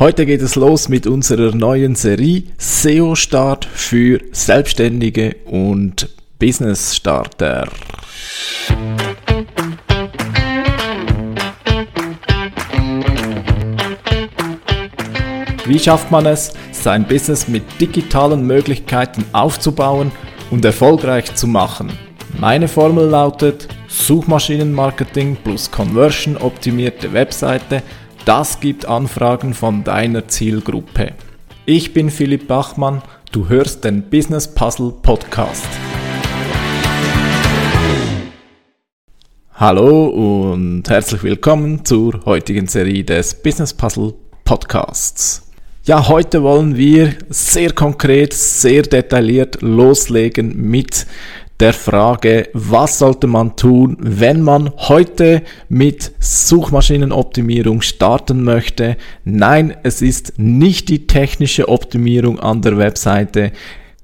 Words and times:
Heute 0.00 0.24
geht 0.24 0.40
es 0.40 0.56
los 0.56 0.88
mit 0.88 1.06
unserer 1.06 1.54
neuen 1.54 1.94
Serie 1.94 2.44
SEO 2.56 3.14
Start 3.16 3.66
für 3.66 4.18
Selbstständige 4.32 5.36
und 5.44 6.08
Business 6.38 6.96
Starter. 6.96 7.68
Wie 15.66 15.78
schafft 15.78 16.10
man 16.10 16.24
es, 16.24 16.54
sein 16.72 17.06
Business 17.06 17.46
mit 17.46 17.64
digitalen 17.78 18.46
Möglichkeiten 18.46 19.26
aufzubauen 19.32 20.12
und 20.50 20.64
erfolgreich 20.64 21.34
zu 21.34 21.46
machen? 21.46 21.92
Meine 22.38 22.68
Formel 22.68 23.06
lautet 23.06 23.68
Suchmaschinenmarketing 23.88 25.36
plus 25.44 25.70
Conversion 25.70 26.38
optimierte 26.38 27.12
Webseite 27.12 27.82
das 28.24 28.60
gibt 28.60 28.86
Anfragen 28.86 29.54
von 29.54 29.84
deiner 29.84 30.28
Zielgruppe. 30.28 31.12
Ich 31.66 31.94
bin 31.94 32.10
Philipp 32.10 32.48
Bachmann, 32.48 33.02
du 33.32 33.48
hörst 33.48 33.84
den 33.84 34.02
Business 34.02 34.46
Puzzle 34.52 34.92
Podcast. 35.02 35.66
Hallo 39.54 40.06
und 40.52 40.88
herzlich 40.88 41.22
willkommen 41.22 41.84
zur 41.84 42.24
heutigen 42.24 42.66
Serie 42.66 43.04
des 43.04 43.42
Business 43.42 43.74
Puzzle 43.74 44.14
Podcasts. 44.44 45.46
Ja, 45.84 46.08
heute 46.08 46.42
wollen 46.42 46.76
wir 46.76 47.14
sehr 47.30 47.72
konkret, 47.72 48.32
sehr 48.32 48.82
detailliert 48.82 49.62
loslegen 49.62 50.56
mit 50.56 51.06
der 51.60 51.74
Frage, 51.74 52.48
was 52.54 52.98
sollte 52.98 53.26
man 53.26 53.54
tun, 53.54 53.96
wenn 54.00 54.40
man 54.40 54.70
heute 54.76 55.42
mit 55.68 56.12
Suchmaschinenoptimierung 56.18 57.82
starten 57.82 58.42
möchte. 58.42 58.96
Nein, 59.24 59.76
es 59.82 60.00
ist 60.00 60.34
nicht 60.38 60.88
die 60.88 61.06
technische 61.06 61.68
Optimierung 61.68 62.40
an 62.40 62.62
der 62.62 62.78
Webseite. 62.78 63.52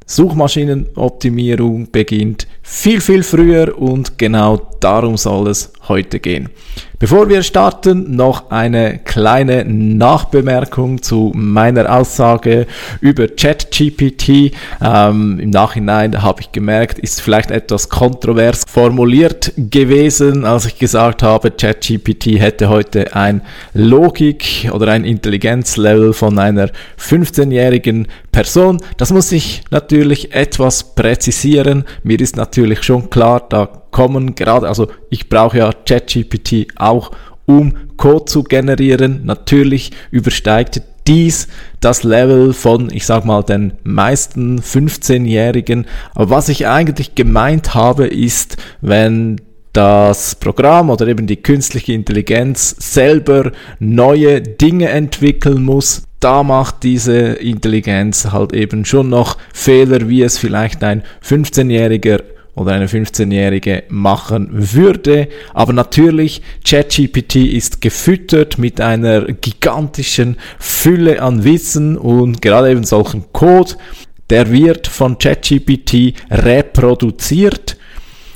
Suchmaschinenoptimierung 0.05 1.91
beginnt 1.91 2.47
viel, 2.63 3.01
viel 3.01 3.23
früher 3.23 3.77
und 3.77 4.19
genau 4.19 4.61
darum 4.81 5.17
soll 5.17 5.49
es 5.49 5.73
heute 5.89 6.21
gehen. 6.21 6.51
Bevor 6.99 7.29
wir 7.29 7.43
starten, 7.43 8.17
noch 8.17 8.51
eine 8.51 8.99
kleine 8.99 9.67
Nachbemerkung 9.67 11.03
zu 11.03 11.31
meiner 11.35 11.95
Aussage 11.95 12.67
über 13.03 13.29
ChatGPT. 13.29 14.53
Ähm, 14.83 15.39
Im 15.39 15.51
Nachhinein 15.51 16.23
habe 16.23 16.41
ich 16.41 16.53
gemerkt, 16.53 16.99
ist 16.99 17.21
vielleicht 17.21 17.51
etwas 17.51 17.91
kontrovers 17.91 18.65
formuliert 18.67 19.53
gewesen, 19.59 20.47
als 20.47 20.65
ich 20.65 20.79
gesagt 20.79 21.23
habe, 21.23 21.51
ChatGPT 21.51 22.41
hätte 22.41 22.71
heute 22.71 23.15
ein 23.15 23.43
Logik 23.75 24.71
oder 24.73 24.89
ein 24.89 25.05
Intelligenzlevel 25.05 26.15
von 26.15 26.39
einer 26.39 26.71
15-jährigen 26.99 28.09
Person. 28.33 28.81
Das 28.97 29.13
muss 29.13 29.33
ich 29.33 29.65
natürlich 29.71 30.33
etwas 30.35 30.95
präzisieren. 30.95 31.85
Mir 32.03 32.19
ist 32.21 32.37
natürlich 32.37 32.85
schon 32.85 33.11
klar, 33.11 33.45
da 33.47 33.86
kommen 33.97 34.35
gerade, 34.35 34.69
also 34.69 34.89
ich 35.09 35.31
brauche 35.31 35.57
ja 35.57 35.71
ChatGPT 35.73 36.67
auch, 36.77 37.13
um 37.47 37.73
Code 37.97 38.27
zu 38.27 38.43
generieren. 38.43 39.23
Natürlich 39.25 39.91
übersteigt 40.11 40.83
dies 41.07 41.49
das 41.81 42.03
Level 42.03 42.53
von, 42.53 42.91
ich 42.93 43.07
sag 43.07 43.25
mal, 43.25 43.43
den 43.43 43.73
meisten 43.85 44.61
15-Jährigen. 44.61 45.87
Aber 46.15 46.29
was 46.29 46.51
ich 46.51 46.67
eigentlich 46.67 47.15
gemeint 47.15 47.75
habe, 47.75 48.07
ist, 48.07 48.59
wenn 48.83 49.41
das 49.73 50.35
Programm 50.35 50.91
oder 50.91 51.07
eben 51.09 51.27
die 51.27 51.37
künstliche 51.37 51.95
Intelligenz 51.95 52.77
selber 52.79 53.51
neue 53.79 54.43
Dinge 54.43 54.91
entwickeln 54.91 55.63
muss, 55.63 56.03
da 56.21 56.43
macht 56.43 56.83
diese 56.83 57.15
Intelligenz 57.15 58.31
halt 58.31 58.53
eben 58.53 58.85
schon 58.85 59.09
noch 59.09 59.39
Fehler, 59.55 60.07
wie 60.11 60.23
es 60.23 60.37
vielleicht 60.37 60.85
ein 60.85 61.03
15-Jähriger 61.25 62.21
oder 62.57 62.73
eine 62.73 62.87
15-Jährige 62.87 63.85
machen 63.89 64.49
würde. 64.51 65.29
Aber 65.55 65.73
natürlich, 65.73 66.43
ChatGPT 66.65 67.37
ist 67.37 67.81
gefüttert 67.81 68.59
mit 68.59 68.81
einer 68.81 69.27
gigantischen 69.27 70.39
Fülle 70.59 71.23
an 71.23 71.45
Wissen 71.45 71.97
und 71.97 72.43
gerade 72.43 72.71
eben 72.71 72.85
solchen 72.85 73.31
Code, 73.33 73.75
der 74.31 74.51
wird 74.51 74.89
von 74.89 75.19
ChatGPT 75.19 76.15
reproduziert. 76.31 77.77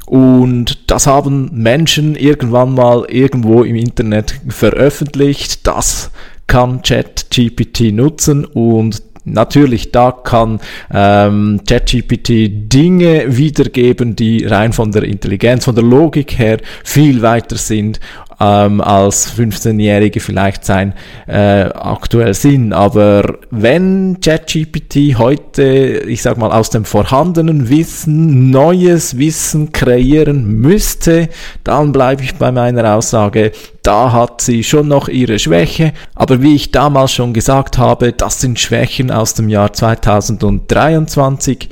Und 0.06 0.90
das 0.90 1.06
haben 1.06 1.50
Menschen 1.52 2.14
irgendwann 2.14 2.74
mal 2.74 3.06
irgendwo 3.08 3.62
im 3.62 3.76
Internet 3.76 4.40
veröffentlicht. 4.48 5.66
Das 5.66 6.10
kann 6.46 6.82
ChatGPT 6.82 7.92
nutzen 7.92 8.44
und 8.44 9.09
Natürlich, 9.24 9.92
da 9.92 10.12
kann 10.12 10.60
ähm, 10.92 11.60
ChatGPT 11.68 12.72
Dinge 12.72 13.36
wiedergeben, 13.36 14.16
die 14.16 14.44
rein 14.46 14.72
von 14.72 14.92
der 14.92 15.02
Intelligenz, 15.04 15.64
von 15.64 15.74
der 15.74 15.84
Logik 15.84 16.38
her 16.38 16.58
viel 16.84 17.22
weiter 17.22 17.56
sind 17.56 18.00
ähm, 18.40 18.80
als 18.80 19.36
15-Jährige 19.36 20.20
vielleicht 20.20 20.64
sein 20.64 20.94
äh, 21.26 21.64
aktuell 21.64 22.34
sind. 22.34 22.72
Aber 22.72 23.38
wenn 23.50 24.18
ChatGPT 24.20 25.18
heute, 25.18 26.02
ich 26.06 26.22
sag 26.22 26.38
mal, 26.38 26.50
aus 26.50 26.70
dem 26.70 26.84
vorhandenen 26.84 27.68
Wissen 27.68 28.50
neues 28.50 29.18
Wissen 29.18 29.72
kreieren 29.72 30.60
müsste, 30.60 31.28
dann 31.64 31.92
bleibe 31.92 32.22
ich 32.22 32.34
bei 32.36 32.50
meiner 32.50 32.94
Aussage, 32.94 33.52
da 33.82 34.12
hat 34.12 34.40
sie 34.40 34.64
schon 34.64 34.88
noch 34.88 35.08
ihre 35.08 35.38
Schwäche, 35.38 35.92
aber 36.14 36.42
wie 36.42 36.54
ich 36.54 36.70
damals 36.70 37.12
schon 37.12 37.32
gesagt 37.32 37.78
habe, 37.78 38.12
das 38.12 38.40
sind 38.40 38.58
Schwächen 38.58 39.10
aus 39.10 39.34
dem 39.34 39.48
Jahr 39.48 39.72
2023. 39.72 41.68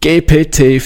GPT 0.00 0.82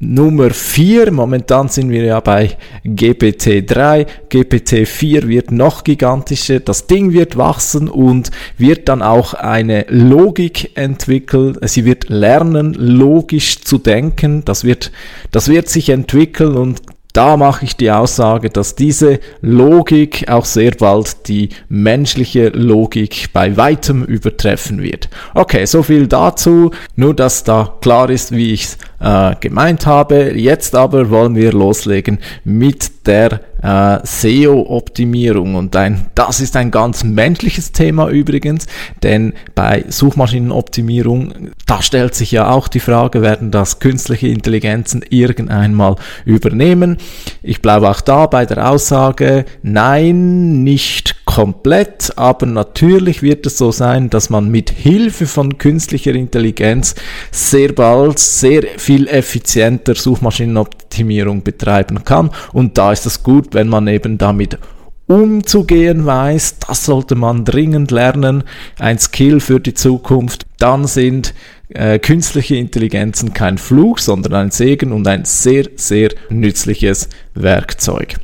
Nummer 0.00 0.50
4, 0.50 1.10
momentan 1.10 1.68
sind 1.68 1.90
wir 1.90 2.04
ja 2.04 2.20
bei 2.20 2.56
GPT 2.84 3.68
3, 3.68 4.06
GPT 4.28 4.86
4 4.86 5.26
wird 5.26 5.50
noch 5.50 5.82
gigantischer, 5.82 6.60
das 6.60 6.86
Ding 6.86 7.12
wird 7.12 7.36
wachsen 7.36 7.88
und 7.88 8.30
wird 8.58 8.88
dann 8.88 9.02
auch 9.02 9.34
eine 9.34 9.86
Logik 9.88 10.76
entwickeln, 10.76 11.58
sie 11.62 11.84
wird 11.84 12.10
lernen, 12.10 12.74
logisch 12.74 13.60
zu 13.62 13.78
denken, 13.78 14.44
das 14.44 14.62
wird, 14.62 14.92
das 15.32 15.48
wird 15.48 15.68
sich 15.68 15.88
entwickeln 15.88 16.54
und 16.54 16.80
da 17.18 17.36
mache 17.36 17.64
ich 17.64 17.76
die 17.76 17.90
Aussage, 17.90 18.48
dass 18.48 18.76
diese 18.76 19.18
Logik 19.40 20.30
auch 20.30 20.44
sehr 20.44 20.70
bald 20.70 21.26
die 21.26 21.48
menschliche 21.68 22.50
Logik 22.50 23.30
bei 23.32 23.56
weitem 23.56 24.04
übertreffen 24.04 24.80
wird. 24.80 25.08
Okay, 25.34 25.64
so 25.64 25.82
viel 25.82 26.06
dazu. 26.06 26.70
Nur, 26.94 27.14
dass 27.14 27.42
da 27.42 27.74
klar 27.80 28.08
ist, 28.08 28.30
wie 28.30 28.52
ich 28.52 28.62
es 28.62 28.78
äh, 29.00 29.34
gemeint 29.40 29.84
habe. 29.84 30.38
Jetzt 30.38 30.76
aber 30.76 31.10
wollen 31.10 31.34
wir 31.34 31.52
loslegen 31.52 32.20
mit 32.44 33.08
der 33.08 33.40
äh, 33.62 33.98
SEO-Optimierung. 34.02 35.54
Und 35.54 35.74
ein, 35.76 36.06
das 36.14 36.40
ist 36.40 36.56
ein 36.56 36.70
ganz 36.70 37.04
menschliches 37.04 37.72
Thema 37.72 38.08
übrigens, 38.08 38.66
denn 39.02 39.34
bei 39.54 39.84
Suchmaschinenoptimierung, 39.88 41.50
da 41.66 41.82
stellt 41.82 42.14
sich 42.14 42.32
ja 42.32 42.50
auch 42.50 42.68
die 42.68 42.80
Frage, 42.80 43.22
werden 43.22 43.50
das 43.50 43.78
künstliche 43.78 44.28
Intelligenzen 44.28 45.02
irgendeinmal 45.08 45.96
übernehmen? 46.24 46.98
Ich 47.42 47.62
bleibe 47.62 47.88
auch 47.90 48.00
da 48.00 48.26
bei 48.26 48.46
der 48.46 48.70
Aussage, 48.70 49.44
nein, 49.62 50.62
nicht 50.62 51.16
komplett, 51.38 52.14
aber 52.16 52.46
natürlich 52.46 53.22
wird 53.22 53.46
es 53.46 53.58
so 53.58 53.70
sein, 53.70 54.10
dass 54.10 54.28
man 54.28 54.50
mit 54.50 54.70
Hilfe 54.70 55.28
von 55.28 55.56
künstlicher 55.56 56.12
Intelligenz 56.12 56.96
sehr 57.30 57.72
bald 57.74 58.18
sehr 58.18 58.64
viel 58.76 59.06
effizienter 59.06 59.94
Suchmaschinenoptimierung 59.94 61.44
betreiben 61.44 62.02
kann. 62.02 62.30
Und 62.52 62.76
da 62.76 62.90
ist 62.90 63.06
es 63.06 63.22
gut, 63.22 63.54
wenn 63.54 63.68
man 63.68 63.86
eben 63.86 64.18
damit 64.18 64.58
umzugehen 65.06 66.04
weiß, 66.04 66.56
das 66.66 66.84
sollte 66.84 67.14
man 67.14 67.44
dringend 67.44 67.92
lernen, 67.92 68.42
ein 68.80 68.98
Skill 68.98 69.38
für 69.38 69.60
die 69.60 69.74
Zukunft, 69.74 70.44
dann 70.58 70.88
sind 70.88 71.34
äh, 71.68 72.00
künstliche 72.00 72.56
Intelligenzen 72.56 73.32
kein 73.32 73.58
Fluch, 73.58 73.98
sondern 73.98 74.34
ein 74.34 74.50
Segen 74.50 74.90
und 74.90 75.06
ein 75.06 75.24
sehr, 75.24 75.66
sehr 75.76 76.10
nützliches 76.30 77.08
Werkzeug. 77.34 78.16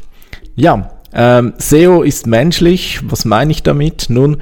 Ja, 0.57 0.94
ähm, 1.15 1.55
SEO 1.59 2.03
ist 2.03 2.27
menschlich. 2.27 3.01
Was 3.05 3.25
meine 3.25 3.53
ich 3.53 3.63
damit? 3.63 4.07
Nun, 4.09 4.39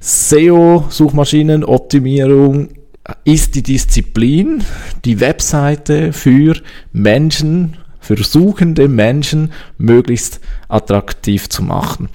SEO, 0.00 0.86
Suchmaschinenoptimierung, 0.88 2.70
ist 3.24 3.54
die 3.54 3.62
Disziplin, 3.62 4.64
die 5.04 5.20
Webseite 5.20 6.12
für 6.12 6.56
Menschen, 6.92 7.76
für 8.00 8.16
suchende 8.22 8.88
Menschen 8.88 9.52
möglichst 9.76 10.40
attraktiv 10.68 11.48
zu 11.48 11.62
machen. 11.62 12.08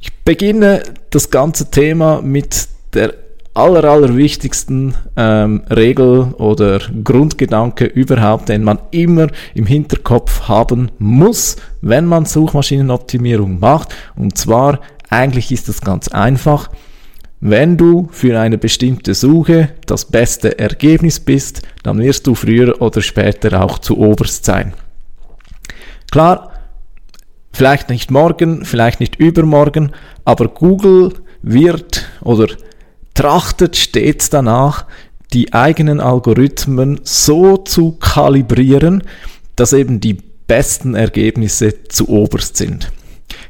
Ich 0.00 0.12
beginne 0.24 0.82
das 1.10 1.30
ganze 1.30 1.70
Thema 1.70 2.22
mit 2.22 2.68
der 2.92 3.14
aller, 3.54 3.84
aller 3.84 4.16
wichtigsten 4.16 4.94
ähm, 5.16 5.62
Regel 5.70 6.34
oder 6.38 6.80
Grundgedanke 7.02 7.84
überhaupt, 7.84 8.48
den 8.48 8.64
man 8.64 8.80
immer 8.90 9.28
im 9.54 9.66
Hinterkopf 9.66 10.48
haben 10.48 10.90
muss, 10.98 11.56
wenn 11.80 12.04
man 12.04 12.26
Suchmaschinenoptimierung 12.26 13.60
macht. 13.60 13.94
Und 14.16 14.36
zwar, 14.36 14.80
eigentlich 15.08 15.52
ist 15.52 15.68
es 15.68 15.80
ganz 15.80 16.08
einfach. 16.08 16.68
wenn 17.46 17.76
du 17.76 18.08
für 18.10 18.40
eine 18.40 18.56
bestimmte 18.56 19.12
Suche 19.12 19.68
das 19.84 20.06
beste 20.06 20.58
Ergebnis 20.58 21.20
bist, 21.20 21.60
dann 21.82 21.98
wirst 21.98 22.26
du 22.26 22.34
früher 22.34 22.80
oder 22.80 23.02
später 23.02 23.62
auch 23.62 23.78
zu 23.78 23.98
oberst 23.98 24.46
sein. 24.46 24.72
Klar, 26.10 26.52
vielleicht 27.52 27.90
nicht 27.90 28.10
morgen, 28.10 28.64
vielleicht 28.64 28.98
nicht 28.98 29.16
übermorgen, 29.16 29.92
aber 30.24 30.48
Google 30.48 31.12
wird 31.42 32.06
oder 32.22 32.46
trachtet 33.14 33.76
stets 33.76 34.30
danach, 34.30 34.86
die 35.32 35.52
eigenen 35.52 36.00
Algorithmen 36.00 37.00
so 37.02 37.56
zu 37.56 37.92
kalibrieren, 37.92 39.02
dass 39.56 39.72
eben 39.72 40.00
die 40.00 40.18
besten 40.46 40.94
Ergebnisse 40.94 41.84
zu 41.88 42.08
oberst 42.08 42.56
sind. 42.56 42.92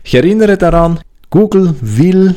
Ich 0.02 0.14
erinnere 0.14 0.56
daran, 0.56 1.00
Google 1.30 1.74
will, 1.80 2.36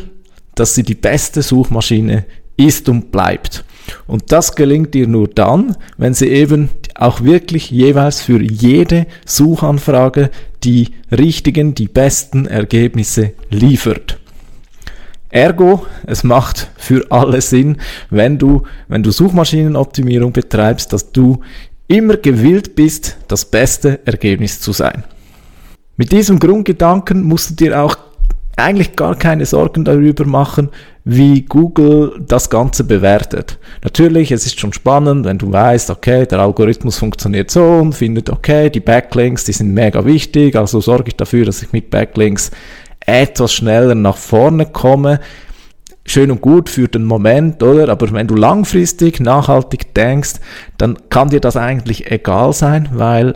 dass 0.55 0.73
sie 0.73 0.83
die 0.83 0.95
beste 0.95 1.41
Suchmaschine 1.41 2.25
ist 2.57 2.89
und 2.89 3.11
bleibt. 3.11 3.63
Und 4.07 4.31
das 4.31 4.55
gelingt 4.55 4.95
ihr 4.95 5.07
nur 5.07 5.27
dann, 5.27 5.77
wenn 5.97 6.13
sie 6.13 6.27
eben 6.27 6.69
auch 6.95 7.23
wirklich 7.23 7.69
jeweils 7.69 8.21
für 8.21 8.41
jede 8.41 9.05
Suchanfrage 9.25 10.29
die 10.63 10.89
richtigen, 11.11 11.75
die 11.75 11.87
besten 11.87 12.47
Ergebnisse 12.47 13.33
liefert. 13.49 14.17
Ergo, 15.37 15.85
es 16.07 16.23
macht 16.23 16.71
für 16.77 17.05
alle 17.11 17.41
Sinn, 17.41 17.77
wenn 18.09 18.39
du, 18.39 18.63
wenn 18.87 19.03
du 19.03 19.11
Suchmaschinenoptimierung 19.11 20.31
betreibst, 20.31 20.91
dass 20.93 21.11
du 21.11 21.41
immer 21.87 22.17
gewillt 22.17 22.73
bist, 22.73 23.17
das 23.27 23.45
beste 23.45 23.99
Ergebnis 24.05 24.59
zu 24.59 24.71
sein. 24.71 25.03
Mit 25.95 26.11
diesem 26.11 26.39
Grundgedanken 26.39 27.21
musst 27.21 27.51
du 27.51 27.53
dir 27.53 27.79
auch 27.79 27.97
eigentlich 28.55 28.95
gar 28.95 29.15
keine 29.15 29.45
Sorgen 29.45 29.85
darüber 29.85 30.25
machen, 30.25 30.69
wie 31.05 31.43
Google 31.43 32.19
das 32.27 32.49
Ganze 32.49 32.83
bewertet. 32.83 33.59
Natürlich, 33.83 34.31
es 34.31 34.47
ist 34.47 34.59
schon 34.59 34.73
spannend, 34.73 35.23
wenn 35.25 35.37
du 35.37 35.51
weißt, 35.51 35.91
okay, 35.91 36.25
der 36.25 36.39
Algorithmus 36.39 36.97
funktioniert 36.97 37.51
so 37.51 37.63
und 37.63 37.93
findet, 37.93 38.31
okay, 38.31 38.71
die 38.71 38.79
Backlinks, 38.79 39.43
die 39.43 39.53
sind 39.53 39.71
mega 39.71 40.03
wichtig, 40.03 40.55
also 40.55 40.81
sorge 40.81 41.09
ich 41.09 41.15
dafür, 41.15 41.45
dass 41.45 41.61
ich 41.61 41.71
mit 41.71 41.91
Backlinks 41.91 42.49
etwas 43.07 43.53
schneller 43.53 43.95
nach 43.95 44.17
vorne 44.17 44.67
komme. 44.67 45.19
Schön 46.05 46.29
und 46.29 46.41
gut 46.41 46.69
für 46.69 46.87
den 46.87 47.05
Moment, 47.05 47.63
oder? 47.63 47.89
Aber 47.89 48.11
wenn 48.11 48.27
du 48.27 48.35
langfristig, 48.35 49.19
nachhaltig 49.19 49.93
denkst, 49.95 50.35
dann 50.77 50.97
kann 51.09 51.29
dir 51.29 51.39
das 51.39 51.57
eigentlich 51.57 52.11
egal 52.11 52.53
sein, 52.53 52.89
weil 52.93 53.33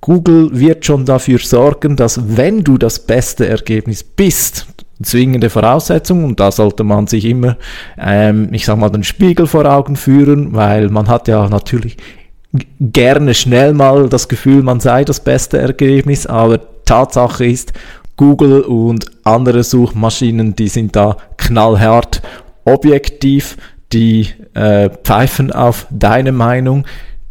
Google 0.00 0.48
wird 0.52 0.86
schon 0.86 1.04
dafür 1.04 1.38
sorgen, 1.38 1.96
dass 1.96 2.36
wenn 2.36 2.64
du 2.64 2.78
das 2.78 3.00
beste 3.00 3.46
Ergebnis 3.46 4.02
bist, 4.02 4.66
zwingende 5.02 5.50
Voraussetzung 5.50 6.24
und 6.24 6.40
da 6.40 6.50
sollte 6.50 6.84
man 6.84 7.06
sich 7.06 7.24
immer, 7.24 7.56
ähm, 7.98 8.48
ich 8.52 8.64
sag 8.64 8.78
mal, 8.78 8.90
den 8.90 9.04
Spiegel 9.04 9.46
vor 9.46 9.66
Augen 9.66 9.96
führen, 9.96 10.54
weil 10.54 10.88
man 10.88 11.08
hat 11.08 11.28
ja 11.28 11.48
natürlich 11.48 11.96
gerne 12.80 13.34
schnell 13.34 13.72
mal 13.72 14.08
das 14.08 14.28
Gefühl, 14.28 14.62
man 14.62 14.80
sei 14.80 15.04
das 15.04 15.20
beste 15.20 15.58
Ergebnis, 15.58 16.26
aber 16.26 16.60
Tatsache 16.84 17.46
ist, 17.46 17.72
Google 18.20 18.60
und 18.60 19.06
andere 19.24 19.64
Suchmaschinen, 19.64 20.54
die 20.54 20.68
sind 20.68 20.94
da 20.94 21.16
knallhart. 21.38 22.20
Objektiv, 22.66 23.56
die 23.94 24.28
äh, 24.52 24.90
pfeifen 24.90 25.50
auf 25.50 25.86
deine 25.88 26.30
Meinung, 26.30 26.86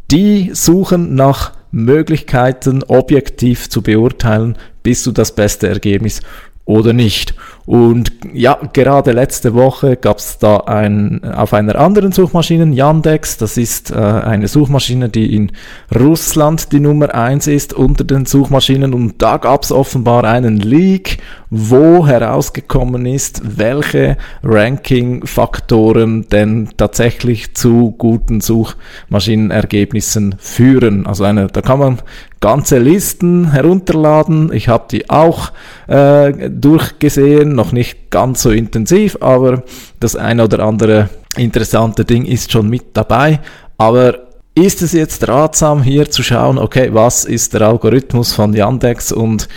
die 0.09 0.49
suchen 0.51 1.13
nach 1.13 1.51
Möglichkeiten 1.69 2.81
objektiv 2.81 3.69
zu 3.69 3.83
beurteilen, 3.83 4.57
bis 4.81 5.03
du 5.03 5.11
das 5.11 5.35
beste 5.35 5.67
Ergebnis 5.67 6.21
oder 6.69 6.93
nicht. 6.93 7.33
Und 7.65 8.11
ja, 8.31 8.59
gerade 8.73 9.11
letzte 9.11 9.55
Woche 9.55 9.95
gab 9.95 10.19
es 10.19 10.37
da 10.37 10.57
ein, 10.57 11.23
auf 11.23 11.53
einer 11.53 11.75
anderen 11.75 12.11
Suchmaschine, 12.11 12.73
Yandex, 12.73 13.37
das 13.37 13.57
ist 13.57 13.91
äh, 13.91 13.95
eine 13.95 14.47
Suchmaschine, 14.47 15.09
die 15.09 15.35
in 15.35 15.51
Russland 15.93 16.71
die 16.71 16.79
Nummer 16.79 17.13
eins 17.13 17.47
ist 17.47 17.73
unter 17.73 18.03
den 18.03 18.25
Suchmaschinen 18.27 18.93
und 18.93 19.21
da 19.21 19.37
gab 19.37 19.63
es 19.63 19.71
offenbar 19.71 20.25
einen 20.25 20.57
Leak, 20.57 21.17
wo 21.49 22.05
herausgekommen 22.05 23.05
ist, 23.07 23.57
welche 23.57 24.17
Ranking-Faktoren 24.43 26.27
denn 26.29 26.69
tatsächlich 26.77 27.55
zu 27.55 27.95
guten 27.97 28.41
Suchmaschinenergebnissen 28.41 30.35
führen. 30.37 31.07
Also 31.07 31.23
eine, 31.23 31.47
da 31.47 31.61
kann 31.61 31.79
man 31.79 31.99
ganze 32.39 32.79
Listen 32.79 33.51
herunterladen. 33.51 34.51
Ich 34.53 34.67
habe 34.67 34.85
die 34.89 35.09
auch 35.09 35.51
äh, 35.87 36.49
durchgesehen, 36.49 37.53
noch 37.53 37.71
nicht 37.71 38.09
ganz 38.09 38.41
so 38.41 38.51
intensiv, 38.51 39.17
aber 39.21 39.63
das 39.99 40.15
eine 40.15 40.45
oder 40.45 40.59
andere 40.59 41.09
interessante 41.35 42.05
Ding 42.05 42.25
ist 42.25 42.51
schon 42.51 42.69
mit 42.69 42.85
dabei. 42.93 43.39
Aber 43.77 44.29
ist 44.55 44.81
es 44.81 44.93
jetzt 44.93 45.27
ratsam 45.27 45.83
hier 45.83 46.09
zu 46.09 46.23
schauen, 46.23 46.57
okay, 46.57 46.89
was 46.91 47.25
ist 47.25 47.53
der 47.53 47.61
Algorithmus 47.61 48.33
von 48.33 48.53
Yandex 48.53 49.11
und 49.11 49.47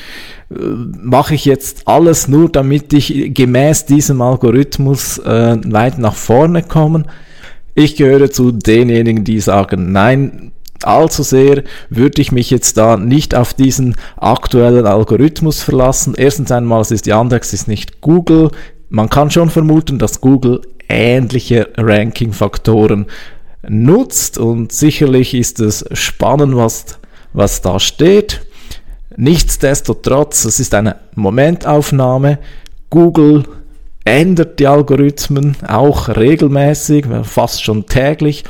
äh, 0.50 0.55
mache 1.00 1.34
ich 1.34 1.44
jetzt 1.44 1.88
alles 1.88 2.29
nur, 2.29 2.49
damit 2.49 2.93
ich 2.93 3.34
gemäß 3.34 3.87
diesem 3.87 4.20
Algorithmus 4.20 5.19
äh, 5.19 5.56
weit 5.64 5.99
nach 5.99 6.14
vorne 6.14 6.62
komme? 6.62 7.05
Ich 7.75 7.96
gehöre 7.96 8.31
zu 8.31 8.52
denjenigen, 8.52 9.25
die 9.25 9.40
sagen, 9.40 9.93
nein, 9.93 10.52
allzu 10.84 11.23
sehr 11.23 11.62
würde 11.90 12.20
ich 12.20 12.32
mich 12.32 12.50
jetzt 12.50 12.76
da 12.76 12.96
nicht 12.96 13.34
auf 13.34 13.55
diesen 13.55 13.96
aktuellen 14.17 14.87
Algorithmus 14.87 15.62
verlassen. 15.62 16.14
Erstens 16.17 16.52
einmal, 16.52 16.81
es 16.81 16.90
ist 16.90 17.06
Yandex, 17.06 17.52
ist 17.52 17.69
nicht 17.69 18.00
Google. 18.00 18.50
Man 18.88 19.08
kann 19.08 19.31
schon 19.31 19.50
vermuten, 19.50 19.99
dass 19.99 20.20
Google 20.20 20.61
ähnliche 20.88 21.69
Ranking-Faktoren 21.76 23.06
nutzt 23.69 24.38
und 24.38 24.73
sicherlich 24.73 25.34
ist 25.34 25.61
es 25.61 25.84
spannend, 25.93 26.56
was, 26.56 26.99
was 27.32 27.62
da 27.62 27.79
steht. 27.79 28.43
Nichtsdestotrotz, 29.17 30.44
es 30.44 30.58
ist 30.58 30.75
eine 30.75 30.96
Momentaufnahme. 31.14 32.38
Google 32.90 33.44
ändert 34.05 34.58
die 34.58 34.67
Algorithmen 34.67 35.56
auch 35.67 36.08
regelmäßig, 36.08 37.06
fast 37.23 37.62
schon 37.62 37.87
täglich. 37.87 38.44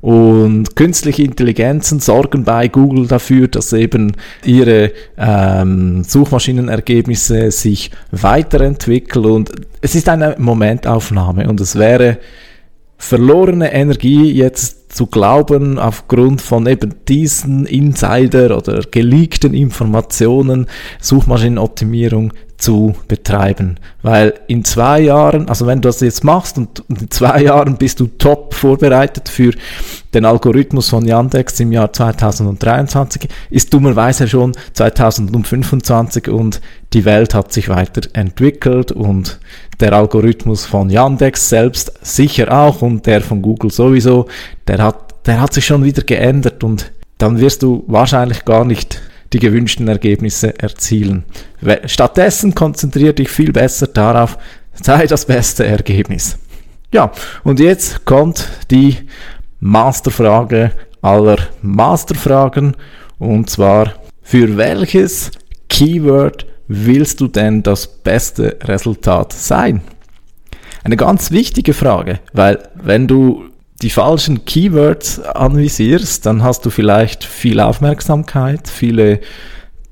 Und 0.00 0.76
künstliche 0.76 1.24
Intelligenzen 1.24 1.98
sorgen 2.00 2.44
bei 2.44 2.68
Google 2.68 3.06
dafür, 3.08 3.48
dass 3.48 3.72
eben 3.72 4.12
ihre 4.44 4.92
ähm, 5.16 6.04
Suchmaschinenergebnisse 6.04 7.50
sich 7.50 7.90
weiterentwickeln. 8.12 9.24
Und 9.26 9.50
es 9.80 9.94
ist 9.94 10.08
eine 10.08 10.36
Momentaufnahme 10.38 11.48
und 11.48 11.60
es 11.60 11.76
wäre 11.76 12.18
verlorene 12.98 13.72
Energie 13.72 14.32
jetzt 14.32 14.92
zu 14.92 15.06
glauben, 15.06 15.78
aufgrund 15.78 16.42
von 16.42 16.66
eben 16.66 16.94
diesen 17.06 17.66
Insider 17.66 18.56
oder 18.56 18.80
geleakten 18.90 19.54
Informationen 19.54 20.66
Suchmaschinenoptimierung 21.00 22.32
zu 22.58 22.94
betreiben. 23.06 23.78
Weil 24.02 24.34
in 24.48 24.64
zwei 24.64 25.00
Jahren, 25.00 25.48
also 25.48 25.66
wenn 25.66 25.80
du 25.80 25.88
das 25.88 26.00
jetzt 26.00 26.24
machst 26.24 26.58
und 26.58 26.82
in 26.88 27.10
zwei 27.10 27.42
Jahren 27.42 27.76
bist 27.76 28.00
du 28.00 28.08
top 28.18 28.52
vorbereitet 28.52 29.28
für 29.28 29.52
den 30.12 30.24
Algorithmus 30.24 30.88
von 30.88 31.06
Yandex 31.06 31.60
im 31.60 31.70
Jahr 31.70 31.92
2023, 31.92 33.28
ist 33.50 33.72
dummerweise 33.72 34.26
schon 34.26 34.52
2025 34.72 36.28
und 36.28 36.60
die 36.92 37.04
Welt 37.04 37.32
hat 37.32 37.52
sich 37.52 37.68
weiterentwickelt 37.68 38.90
und 38.90 39.38
der 39.78 39.92
Algorithmus 39.92 40.66
von 40.66 40.90
Yandex 40.90 41.48
selbst 41.48 41.92
sicher 42.02 42.52
auch 42.52 42.82
und 42.82 43.06
der 43.06 43.20
von 43.20 43.40
Google 43.40 43.70
sowieso, 43.70 44.26
der 44.66 44.82
hat, 44.82 45.26
der 45.26 45.40
hat 45.40 45.54
sich 45.54 45.64
schon 45.64 45.84
wieder 45.84 46.02
geändert 46.02 46.64
und 46.64 46.90
dann 47.18 47.38
wirst 47.40 47.62
du 47.62 47.84
wahrscheinlich 47.86 48.44
gar 48.44 48.64
nicht 48.64 49.00
die 49.32 49.38
gewünschten 49.38 49.88
Ergebnisse 49.88 50.58
erzielen. 50.58 51.24
Stattdessen 51.86 52.54
konzentriere 52.54 53.14
dich 53.14 53.28
viel 53.28 53.52
besser 53.52 53.86
darauf, 53.86 54.38
sei 54.72 55.06
das 55.06 55.26
beste 55.26 55.66
Ergebnis. 55.66 56.38
Ja, 56.92 57.12
und 57.44 57.60
jetzt 57.60 58.04
kommt 58.04 58.48
die 58.70 58.96
Masterfrage 59.60 60.72
aller 61.02 61.38
Masterfragen 61.62 62.76
und 63.18 63.50
zwar, 63.50 63.94
für 64.22 64.56
welches 64.56 65.30
Keyword 65.68 66.46
willst 66.68 67.20
du 67.20 67.28
denn 67.28 67.62
das 67.62 67.86
beste 67.86 68.56
Resultat 68.62 69.32
sein? 69.32 69.82
Eine 70.84 70.96
ganz 70.96 71.30
wichtige 71.30 71.74
Frage, 71.74 72.20
weil 72.32 72.68
wenn 72.74 73.06
du 73.06 73.47
die 73.82 73.90
falschen 73.90 74.44
Keywords 74.44 75.20
anvisierst, 75.20 76.26
dann 76.26 76.42
hast 76.42 76.66
du 76.66 76.70
vielleicht 76.70 77.24
viel 77.24 77.60
Aufmerksamkeit, 77.60 78.68
viele 78.68 79.20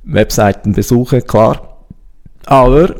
Webseitenbesuche, 0.02 1.22
klar. 1.22 1.84
Aber 2.46 2.94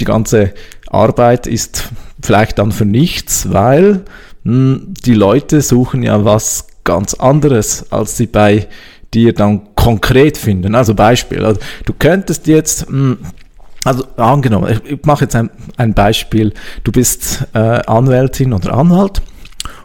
die 0.00 0.04
ganze 0.04 0.54
Arbeit 0.88 1.46
ist 1.46 1.88
vielleicht 2.20 2.58
dann 2.58 2.72
für 2.72 2.84
nichts, 2.84 3.52
weil 3.52 4.04
mh, 4.44 4.52
hm, 4.52 4.94
die 5.04 5.14
Leute 5.14 5.60
suchen 5.60 6.02
ja 6.02 6.24
was 6.24 6.66
ganz 6.84 7.14
anderes, 7.14 7.92
als 7.92 8.16
sie 8.16 8.26
bei 8.26 8.68
dir 9.14 9.32
dann 9.32 9.74
konkret 9.74 10.36
finden. 10.36 10.74
Also 10.74 10.94
Beispiel, 10.94 11.44
also 11.44 11.60
du 11.84 11.92
könntest 11.92 12.46
jetzt 12.46 12.90
mh, 12.90 12.96
hm, 12.96 13.18
also 13.84 14.04
angenommen, 14.16 14.80
ich 14.84 15.04
mache 15.04 15.24
jetzt 15.24 15.34
ein, 15.34 15.50
ein 15.76 15.92
Beispiel. 15.92 16.52
Du 16.84 16.92
bist 16.92 17.46
äh, 17.52 17.58
Anwältin 17.58 18.52
oder 18.52 18.74
Anwalt 18.74 19.22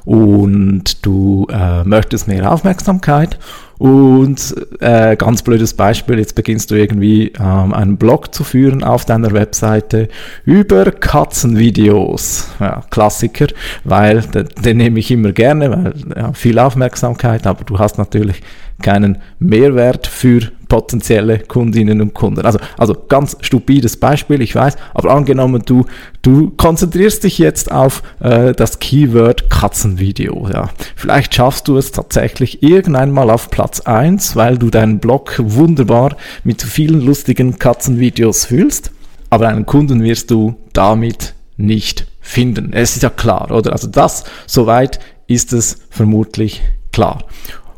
und 0.08 1.06
du 1.06 1.48
äh, 1.52 1.84
möchtest 1.84 2.30
mehr 2.30 2.50
Aufmerksamkeit 2.50 3.38
und 3.78 4.56
äh, 4.80 5.18
ganz 5.18 5.42
blödes 5.44 5.74
Beispiel, 5.74 6.18
jetzt 6.18 6.34
beginnst 6.34 6.72
du 6.72 6.76
irgendwie 6.76 7.34
ähm, 7.38 7.74
einen 7.74 7.98
Blog 7.98 8.34
zu 8.34 8.46
führen 8.46 8.86
auf 8.86 9.04
deiner 9.04 9.34
Webseite 9.34 10.08
über 10.46 10.86
Katzenvideos. 10.92 12.48
Ja, 12.62 12.84
Klassiker, 12.90 13.48
weil 13.84 14.22
den, 14.22 14.48
den 14.64 14.78
nehme 14.78 15.00
ich 15.00 15.12
immer 15.12 15.34
gerne, 15.34 15.72
weil 15.72 15.94
ja, 16.16 16.32
viel 16.32 16.58
Aufmerksamkeit, 16.58 17.46
aber 17.46 17.66
du 17.66 17.78
hast 17.78 17.98
natürlich 17.98 18.42
keinen 18.82 19.18
Mehrwert 19.40 20.08
für 20.08 20.40
potenzielle 20.68 21.40
Kundinnen 21.40 22.02
und 22.02 22.14
Kunden. 22.14 22.46
Also, 22.46 22.60
also 22.78 22.96
ganz 23.08 23.38
stupides 23.42 23.98
Beispiel, 23.98 24.42
ich 24.42 24.56
weiß, 24.56 24.76
aber 24.94 25.12
angenommen, 25.12 25.64
du, 25.66 25.86
du 26.22 26.52
konzentrierst 26.52 27.24
dich 27.24 27.38
jetzt 27.38 27.72
auf 27.72 28.04
äh, 28.20 28.54
das 28.54 28.80
Keyword 28.80 29.50
Katzenvideo. 29.50 30.50
Ja. 30.52 30.70
Vielleicht 30.96 31.36
schaffst 31.36 31.68
du 31.68 31.78
es 31.78 31.92
tatsächlich 31.92 32.64
irgendwann 32.64 33.12
mal 33.12 33.30
auf 33.30 33.50
Platz 33.50 33.82
eins, 33.82 34.36
weil 34.36 34.58
du 34.58 34.70
deinen 34.70 35.00
Blog 35.00 35.36
wunderbar 35.40 36.16
mit 36.44 36.62
vielen 36.62 37.02
lustigen 37.02 37.60
Katzenvideos 37.60 38.46
fühlst, 38.46 38.92
aber 39.30 39.48
einen 39.48 39.66
Kunden 39.66 40.04
wirst 40.04 40.32
du 40.32 40.56
damit 40.74 41.34
nicht 41.58 42.08
finden. 42.22 42.74
Es 42.74 42.96
ist 42.96 43.04
ja 43.04 43.10
klar, 43.10 43.52
oder? 43.52 43.72
Also 43.72 43.88
das, 43.88 44.26
soweit 44.46 45.00
ist 45.28 45.54
es 45.54 45.80
vermutlich 45.90 46.62
klar. 46.92 47.24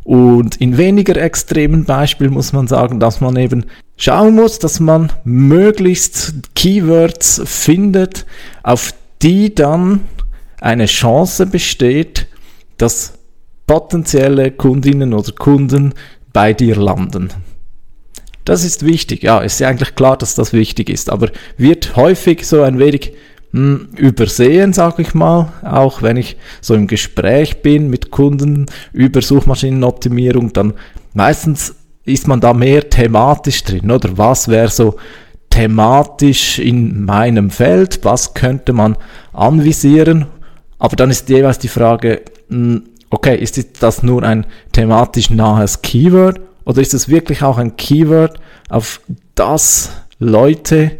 Und 0.10 0.56
in 0.56 0.80
weniger 0.80 1.18
extremen 1.18 1.86
Beispielen 1.86 2.34
muss 2.34 2.52
man 2.52 2.68
sagen, 2.68 3.00
dass 3.00 3.22
man 3.22 3.36
eben 3.36 3.66
schauen 3.96 4.34
muss, 4.34 4.58
dass 4.58 4.80
man 4.80 5.12
möglichst 5.24 6.34
Keywords 6.56 7.44
findet, 7.46 8.26
auf 8.64 8.96
die 9.22 9.54
dann 9.54 10.00
eine 10.60 10.88
Chance 10.88 11.46
besteht, 11.46 12.26
dass 12.78 13.20
potenzielle 13.68 14.50
Kundinnen 14.50 15.14
oder 15.14 15.32
Kunden 15.32 15.94
bei 16.34 16.54
dir 16.54 16.76
landen. 16.76 17.30
Das 18.46 18.64
ist 18.64 18.84
wichtig. 18.84 19.22
Ja, 19.22 19.42
ist 19.42 19.60
ja 19.60 19.68
eigentlich 19.68 19.94
klar, 19.94 20.18
dass 20.18 20.34
das 20.34 20.54
wichtig 20.54 20.90
ist, 20.90 21.12
aber 21.12 21.30
wird 21.56 21.96
häufig 21.96 22.48
so 22.48 22.64
ein 22.64 22.80
wenig 22.80 23.14
übersehen, 23.52 24.74
sage 24.74 25.02
ich 25.02 25.14
mal, 25.16 25.52
auch 25.64 26.04
wenn 26.04 26.18
ich 26.18 26.38
so 26.62 26.76
im 26.76 26.86
Gespräch 26.86 27.62
bin 27.62 27.90
mit 27.90 28.12
Kunden 28.12 28.68
über 28.94 29.22
Suchmaschinenoptimierung, 29.22 30.54
dann 30.54 30.74
meistens 31.14 31.76
ist 32.06 32.28
man 32.28 32.42
da 32.42 32.54
mehr 32.54 32.90
thematisch 32.90 33.64
drin, 33.64 33.90
oder? 33.90 34.18
Was 34.18 34.48
wäre 34.48 34.70
so 34.70 34.98
thematisch 35.50 36.60
in 36.60 37.06
meinem 37.06 37.50
Feld, 37.50 38.00
was 38.04 38.34
könnte 38.34 38.72
man 38.72 38.96
anvisieren, 39.34 40.28
aber 40.78 40.96
dann 40.96 41.10
ist 41.10 41.30
jeweils 41.30 41.60
die 41.60 41.68
Frage, 41.68 42.22
hm, 42.50 42.84
okay, 43.10 43.36
ist 43.36 43.82
das 43.82 44.04
nur 44.04 44.24
ein 44.24 44.46
thematisch 44.72 45.30
nahes 45.30 45.82
Keyword 45.82 46.40
oder 46.66 46.82
ist 46.82 46.94
es 46.94 47.10
wirklich 47.10 47.42
auch 47.42 47.58
ein 47.58 47.76
Keyword, 47.76 48.40
auf 48.70 49.02
das 49.34 49.92
Leute, 50.20 50.92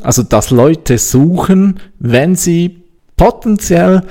also 0.00 0.22
dass 0.22 0.50
Leute 0.50 0.98
suchen, 0.98 1.80
wenn 1.98 2.36
sie 2.36 2.84
potenziell 3.16 4.02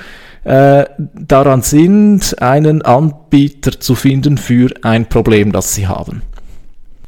äh, 0.44 0.86
daran 1.14 1.62
sind, 1.62 2.42
einen 2.42 2.82
Anbieter 2.82 3.80
zu 3.80 3.96
finden 3.96 4.38
für 4.38 4.70
ein 4.82 5.08
Problem, 5.08 5.52
das 5.52 5.74
sie 5.74 5.88
haben. 5.88 6.22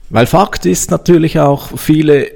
Weil 0.10 0.25
Fakt 0.25 0.65
ist 0.65 0.92
natürlich 0.92 1.39
auch, 1.39 1.77
viele 1.77 2.27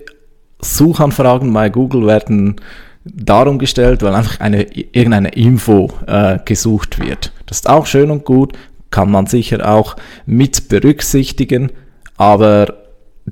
Suchanfragen 0.61 1.53
bei 1.53 1.69
Google 1.69 2.05
werden 2.05 2.57
darum 3.05 3.59
gestellt, 3.59 4.01
weil 4.03 4.13
einfach 4.13 4.41
eine, 4.41 4.63
irgendeine 4.63 5.29
Info 5.29 5.89
äh, 6.05 6.39
gesucht 6.43 6.99
wird. 6.99 7.31
Das 7.45 7.59
ist 7.59 7.69
auch 7.69 7.85
schön 7.85 8.11
und 8.11 8.25
gut, 8.25 8.53
kann 8.91 9.09
man 9.09 9.25
sicher 9.27 9.69
auch 9.69 9.95
mit 10.25 10.67
berücksichtigen, 10.67 11.71
aber 12.17 12.78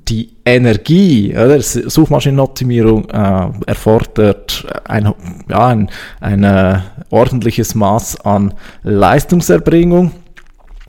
die 0.06 0.30
Energie, 0.44 1.32
oder? 1.32 1.60
Suchmaschinenoptimierung 1.60 3.08
äh, 3.10 3.48
erfordert 3.66 4.66
ein, 4.84 5.12
ja, 5.48 5.66
ein, 5.68 5.90
ein 6.20 6.44
äh, 6.44 6.80
ordentliches 7.10 7.74
Maß 7.74 8.20
an 8.20 8.54
Leistungserbringung. 8.82 10.12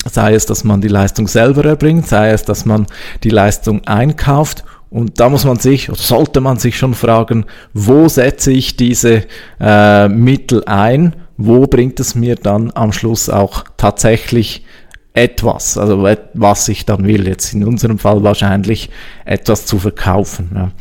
Sei 0.10 0.34
es, 0.34 0.46
dass 0.46 0.64
man 0.64 0.80
die 0.82 0.88
Leistung 0.88 1.28
selber 1.28 1.66
erbringt, 1.66 2.08
sei 2.08 2.30
es, 2.32 2.44
dass 2.44 2.66
man 2.66 2.88
die 3.24 3.30
Leistung 3.30 3.86
einkauft. 3.86 4.64
Und 4.90 5.20
da 5.20 5.30
muss 5.30 5.46
man 5.46 5.58
sich, 5.58 5.90
sollte 5.94 6.42
man 6.42 6.58
sich 6.58 6.78
schon 6.78 6.94
fragen, 6.94 7.46
wo 7.74 8.08
setze 8.08 8.52
ich 8.52 8.76
diese 8.76 9.24
äh, 9.60 10.08
Mittel 10.08 10.64
ein? 10.66 11.16
Wo 11.38 11.68
bringt 11.68 12.00
es 12.00 12.16
mir 12.16 12.36
dann 12.36 12.72
am 12.74 12.92
Schluss 12.92 13.30
auch 13.30 13.66
tatsächlich 13.78 14.66
etwas, 15.14 15.78
also 15.78 16.08
was 16.34 16.68
ich 16.70 16.86
dann 16.86 17.06
will. 17.06 17.28
Jetzt 17.28 17.54
in 17.54 17.64
unserem 17.64 18.00
Fall 18.00 18.24
wahrscheinlich 18.24 18.90
etwas 19.26 19.66
zu 19.66 19.80
verkaufen. 19.80 20.52
Ja. 20.54 20.72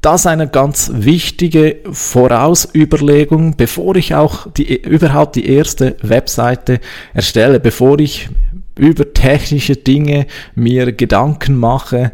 Das 0.00 0.26
eine 0.26 0.48
ganz 0.48 0.90
wichtige 0.92 1.76
Vorausüberlegung, 1.90 3.56
bevor 3.56 3.96
ich 3.96 4.14
auch 4.14 4.46
die, 4.52 4.82
überhaupt 4.82 5.36
die 5.36 5.48
erste 5.48 5.96
Webseite 6.02 6.80
erstelle, 7.14 7.58
bevor 7.58 7.98
ich 7.98 8.28
über 8.76 9.12
technische 9.12 9.76
Dinge 9.76 10.26
mir 10.54 10.92
Gedanken 10.92 11.56
mache. 11.56 12.12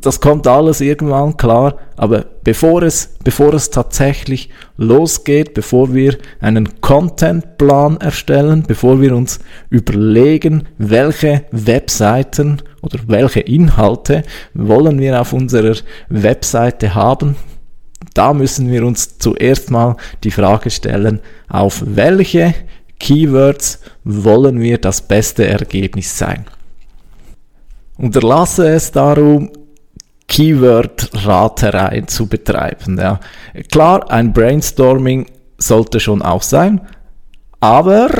Das 0.00 0.20
kommt 0.20 0.46
alles 0.46 0.80
irgendwann 0.80 1.36
klar, 1.36 1.76
aber 1.96 2.24
bevor 2.44 2.82
es, 2.82 3.16
bevor 3.24 3.54
es 3.54 3.70
tatsächlich 3.70 4.50
losgeht, 4.76 5.54
bevor 5.54 5.94
wir 5.94 6.16
einen 6.40 6.80
Contentplan 6.80 7.96
erstellen, 7.98 8.64
bevor 8.66 9.00
wir 9.00 9.14
uns 9.16 9.40
überlegen, 9.68 10.68
welche 10.78 11.44
Webseiten 11.50 12.62
oder 12.82 13.00
welche 13.08 13.40
Inhalte 13.40 14.22
wollen 14.54 15.00
wir 15.00 15.20
auf 15.20 15.32
unserer 15.32 15.76
Webseite 16.08 16.94
haben, 16.94 17.36
da 18.14 18.32
müssen 18.32 18.70
wir 18.70 18.84
uns 18.86 19.18
zuerst 19.18 19.70
mal 19.70 19.96
die 20.24 20.30
Frage 20.30 20.70
stellen, 20.70 21.20
auf 21.48 21.82
welche 21.84 22.54
Keywords 22.98 23.80
wollen 24.04 24.60
wir 24.60 24.78
das 24.78 25.00
beste 25.02 25.46
Ergebnis 25.46 26.16
sein. 26.16 26.46
Unterlasse 27.98 28.68
es 28.68 28.92
darum, 28.92 29.50
Keyword-Raterei 30.28 32.02
zu 32.02 32.26
betreiben. 32.26 32.98
Ja. 32.98 33.20
Klar, 33.70 34.10
ein 34.10 34.32
Brainstorming 34.32 35.26
sollte 35.58 36.00
schon 36.00 36.22
auch 36.22 36.42
sein, 36.42 36.80
aber 37.60 38.10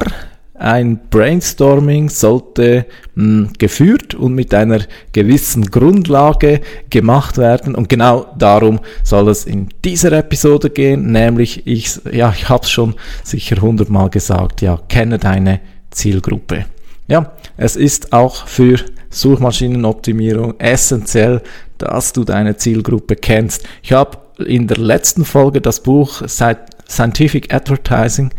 ein 0.58 1.00
Brainstorming 1.10 2.08
sollte 2.08 2.86
mh, 3.14 3.24
hm, 3.24 3.52
geführt 3.58 4.14
und 4.14 4.34
mit 4.34 4.54
einer 4.54 4.80
gewissen 5.12 5.70
Grundlage 5.70 6.60
gemacht 6.90 7.38
werden 7.38 7.74
und 7.74 7.88
genau 7.88 8.26
darum 8.38 8.80
soll 9.02 9.28
es 9.28 9.44
in 9.44 9.68
dieser 9.84 10.12
Episode 10.12 10.70
gehen, 10.70 11.12
nämlich 11.12 11.66
ich 11.66 12.00
ja, 12.10 12.32
ich 12.36 12.48
habe 12.48 12.64
es 12.64 12.70
schon 12.70 12.94
sicher 13.22 13.60
hundertmal 13.60 14.10
gesagt, 14.10 14.62
ja, 14.62 14.78
kenne 14.88 15.18
deine 15.18 15.60
Zielgruppe. 15.90 16.66
Ja, 17.08 17.32
es 17.56 17.76
ist 17.76 18.12
auch 18.12 18.46
für 18.46 18.78
Suchmaschinenoptimierung 19.10 20.58
essentiell, 20.58 21.40
dass 21.78 22.12
du 22.12 22.24
deine 22.24 22.56
Zielgruppe 22.56 23.16
kennst. 23.16 23.64
Ich 23.82 23.92
habe 23.92 24.18
in 24.44 24.66
der 24.66 24.78
letzten 24.78 25.24
Folge 25.24 25.60
das 25.60 25.82
Buch 25.82 26.22
seit 26.26 26.75
Scientific 26.88 27.52
Advertising 27.52 28.30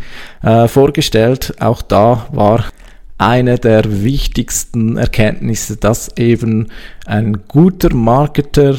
äh, 0.42 0.68
vorgestellt. 0.68 1.54
Auch 1.60 1.82
da 1.82 2.26
war 2.32 2.64
eine 3.18 3.58
der 3.58 4.04
wichtigsten 4.04 4.96
Erkenntnisse, 4.96 5.76
dass 5.76 6.16
eben 6.16 6.68
ein 7.04 7.42
guter 7.48 7.94
Marketer 7.94 8.76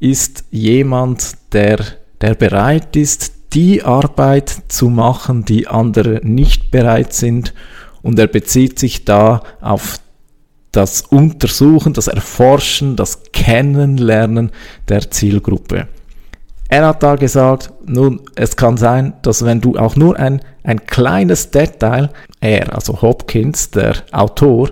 ist 0.00 0.44
jemand, 0.50 1.36
der, 1.52 1.78
der 2.20 2.34
bereit 2.34 2.96
ist, 2.96 3.32
die 3.52 3.82
Arbeit 3.82 4.54
zu 4.68 4.88
machen, 4.88 5.44
die 5.44 5.68
andere 5.68 6.20
nicht 6.24 6.70
bereit 6.70 7.12
sind. 7.12 7.54
Und 8.02 8.18
er 8.18 8.26
bezieht 8.26 8.78
sich 8.78 9.04
da 9.04 9.42
auf 9.60 9.98
das 10.72 11.02
Untersuchen, 11.02 11.92
das 11.92 12.08
Erforschen, 12.08 12.96
das 12.96 13.22
Kennenlernen 13.32 14.50
der 14.88 15.10
Zielgruppe. 15.10 15.86
Er 16.74 16.88
hat 16.88 17.04
da 17.04 17.14
gesagt, 17.14 17.72
nun, 17.86 18.22
es 18.34 18.56
kann 18.56 18.76
sein, 18.76 19.12
dass 19.22 19.44
wenn 19.44 19.60
du 19.60 19.76
auch 19.76 19.94
nur 19.94 20.18
ein, 20.18 20.40
ein 20.64 20.84
kleines 20.86 21.52
Detail, 21.52 22.10
er, 22.40 22.74
also 22.74 23.00
Hopkins, 23.00 23.70
der 23.70 23.94
Autor, 24.10 24.70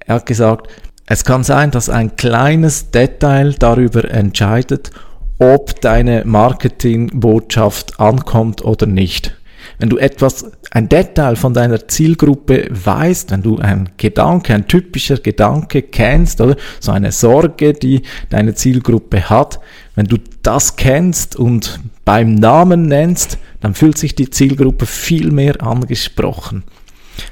er 0.00 0.16
hat 0.16 0.26
gesagt, 0.26 0.68
es 1.06 1.24
kann 1.24 1.44
sein, 1.44 1.70
dass 1.70 1.88
ein 1.88 2.16
kleines 2.16 2.90
Detail 2.90 3.54
darüber 3.58 4.10
entscheidet, 4.10 4.90
ob 5.38 5.80
deine 5.80 6.22
Marketingbotschaft 6.26 7.98
ankommt 7.98 8.62
oder 8.62 8.84
nicht. 8.84 9.34
Wenn 9.78 9.88
du 9.88 9.96
etwas, 9.96 10.50
ein 10.70 10.88
Detail 10.88 11.36
von 11.36 11.54
deiner 11.54 11.86
Zielgruppe 11.86 12.68
weißt, 12.70 13.30
wenn 13.30 13.42
du 13.42 13.58
ein 13.58 13.90
Gedanke, 13.96 14.54
ein 14.54 14.66
typischer 14.66 15.18
Gedanke 15.18 15.82
kennst, 15.82 16.40
oder 16.40 16.56
so 16.80 16.92
eine 16.92 17.12
Sorge, 17.12 17.72
die 17.72 18.02
deine 18.28 18.54
Zielgruppe 18.54 19.30
hat, 19.30 19.60
wenn 19.94 20.06
du 20.06 20.16
das 20.42 20.76
kennst 20.76 21.36
und 21.36 21.80
beim 22.04 22.34
Namen 22.34 22.86
nennst, 22.86 23.38
dann 23.60 23.74
fühlt 23.74 23.98
sich 23.98 24.14
die 24.14 24.30
Zielgruppe 24.30 24.86
viel 24.86 25.30
mehr 25.30 25.62
angesprochen. 25.62 26.64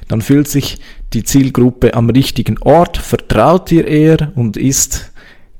Dann 0.07 0.21
fühlt 0.21 0.47
sich 0.47 0.79
die 1.13 1.23
Zielgruppe 1.23 1.93
am 1.93 2.09
richtigen 2.09 2.57
Ort, 2.59 2.97
vertraut 2.97 3.69
dir 3.69 3.87
eher 3.87 4.31
und 4.35 4.57
ist 4.57 5.11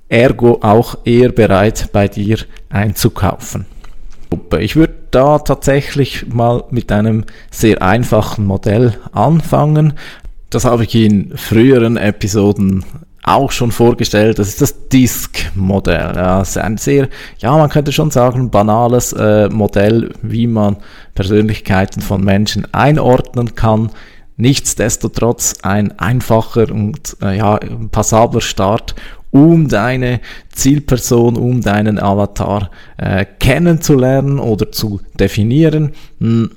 ergo 0.09 0.59
auch 0.61 0.99
eher 1.05 1.31
bereit, 1.31 1.89
bei 1.91 2.07
dir 2.07 2.39
einzukaufen. 2.69 3.65
Ich 4.59 4.75
würde 4.75 4.93
da 5.17 5.39
tatsächlich 5.39 6.27
mal 6.27 6.63
mit 6.69 6.91
einem 6.91 7.25
sehr 7.49 7.81
einfachen 7.81 8.45
Modell 8.45 8.93
anfangen. 9.13 9.93
Das 10.51 10.63
habe 10.63 10.83
ich 10.83 10.93
in 10.93 11.35
früheren 11.35 11.97
Episoden 11.97 12.85
auch 13.23 13.51
schon 13.51 13.71
vorgestellt. 13.71 14.37
Das 14.37 14.47
ist 14.47 14.61
das 14.61 14.89
Disk-Modell. 14.89 16.13
Ja, 16.15 16.37
das 16.39 16.49
ist 16.49 16.57
ein 16.59 16.77
sehr, 16.77 17.09
ja, 17.39 17.57
man 17.57 17.71
könnte 17.71 17.91
schon 17.91 18.11
sagen, 18.11 18.51
banales 18.51 19.11
äh, 19.13 19.49
Modell, 19.49 20.13
wie 20.21 20.45
man 20.45 20.77
Persönlichkeiten 21.15 22.01
von 22.01 22.23
Menschen 22.23 22.71
einordnen 22.71 23.55
kann. 23.55 23.89
Nichtsdestotrotz 24.35 25.55
ein 25.63 25.97
einfacher 25.97 26.71
und 26.71 27.17
äh, 27.23 27.37
ja, 27.37 27.59
passabler 27.91 28.41
Start, 28.41 28.93
um 29.31 29.67
deine 29.67 30.21
Zielperson, 30.49 31.35
um 31.35 31.61
deinen 31.61 31.99
Avatar 31.99 32.71
äh, 32.97 33.25
kennenzulernen 33.39 34.39
oder 34.39 34.71
zu 34.71 35.01
definieren. 35.19 35.93
Hm. 36.19 36.51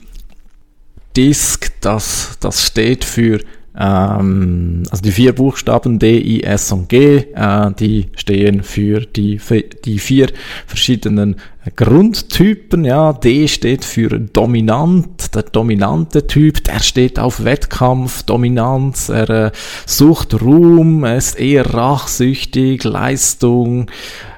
Disk, 1.16 1.72
das, 1.80 2.36
das 2.40 2.66
steht 2.66 3.04
für 3.04 3.40
ähm, 3.78 4.82
also 4.90 5.02
die 5.02 5.12
vier 5.12 5.32
Buchstaben 5.32 5.98
D, 5.98 6.18
I, 6.18 6.42
S 6.42 6.72
und 6.72 6.88
G, 6.88 7.16
äh, 7.34 7.70
die 7.78 8.08
stehen 8.16 8.62
für 8.62 9.00
die, 9.00 9.38
für 9.38 9.62
die 9.62 9.98
vier 9.98 10.28
verschiedenen 10.66 11.36
Grundtypen. 11.76 12.84
Ja, 12.84 13.12
D 13.12 13.46
steht 13.46 13.84
für 13.84 14.08
dominant, 14.18 15.34
der 15.34 15.44
dominante 15.44 16.26
Typ, 16.26 16.64
der 16.64 16.80
steht 16.80 17.18
auf 17.18 17.44
Wettkampf, 17.44 18.22
Dominanz, 18.24 19.08
er 19.08 19.30
äh, 19.30 19.50
sucht 19.86 20.40
Ruhm, 20.40 21.04
er 21.04 21.16
ist 21.16 21.38
eher 21.38 21.72
rachsüchtig, 21.72 22.82
Leistung 22.84 23.90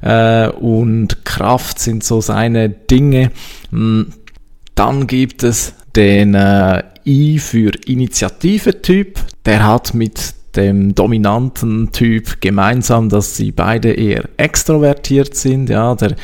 äh, 0.02 0.48
und 0.48 1.24
Kraft 1.24 1.78
sind 1.78 2.04
so 2.04 2.20
seine 2.20 2.68
Dinge. 2.68 3.30
Hm, 3.70 4.12
dann 4.74 5.06
gibt 5.06 5.42
es 5.42 5.74
den 5.94 6.34
äh, 6.34 6.82
I 7.06 7.38
für 7.38 7.72
Initiative-Typ. 7.86 9.18
Der 9.44 9.66
hat 9.66 9.94
mit 9.94 10.34
dem 10.56 10.94
dominanten 10.94 11.92
Typ 11.92 12.40
gemeinsam, 12.40 13.08
dass 13.08 13.36
sie 13.36 13.52
beide 13.52 13.92
eher 13.92 14.28
extrovertiert 14.36 15.34
sind. 15.34 15.70
Ja, 15.70 15.94
der 15.94 16.16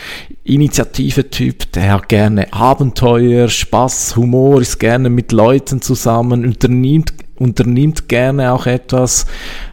Initiative-Typ, 0.44 1.73
der 1.73 1.92
hat 1.92 2.08
gerne 2.08 2.52
Abenteuer, 2.52 3.49
Spaß, 3.49 4.16
Humor, 4.16 4.61
ist 4.61 4.78
gerne 4.78 5.11
mit 5.11 5.32
Leuten 5.32 5.80
zusammen, 5.80 6.44
unternimmt 6.44 7.14
unternimmt 7.38 8.09
gerne 8.09 8.52
auch 8.52 8.66
etwas, 8.66 9.26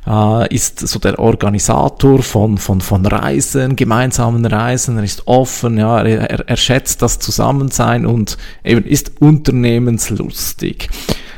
äh, 0.07 0.53
ist 0.53 0.79
so 0.79 0.99
der 0.99 1.19
Organisator 1.19 2.21
von, 2.21 2.57
von, 2.57 2.81
von 2.81 3.05
Reisen, 3.05 3.75
gemeinsamen 3.75 4.45
Reisen, 4.45 4.97
er 4.97 5.03
ist 5.03 5.27
offen, 5.27 5.77
ja, 5.77 6.01
er, 6.01 6.47
er 6.47 6.57
schätzt 6.57 7.01
das 7.01 7.19
Zusammensein 7.19 8.05
und 8.05 8.37
eben 8.63 8.85
ist 8.85 9.21
unternehmenslustig. 9.21 10.89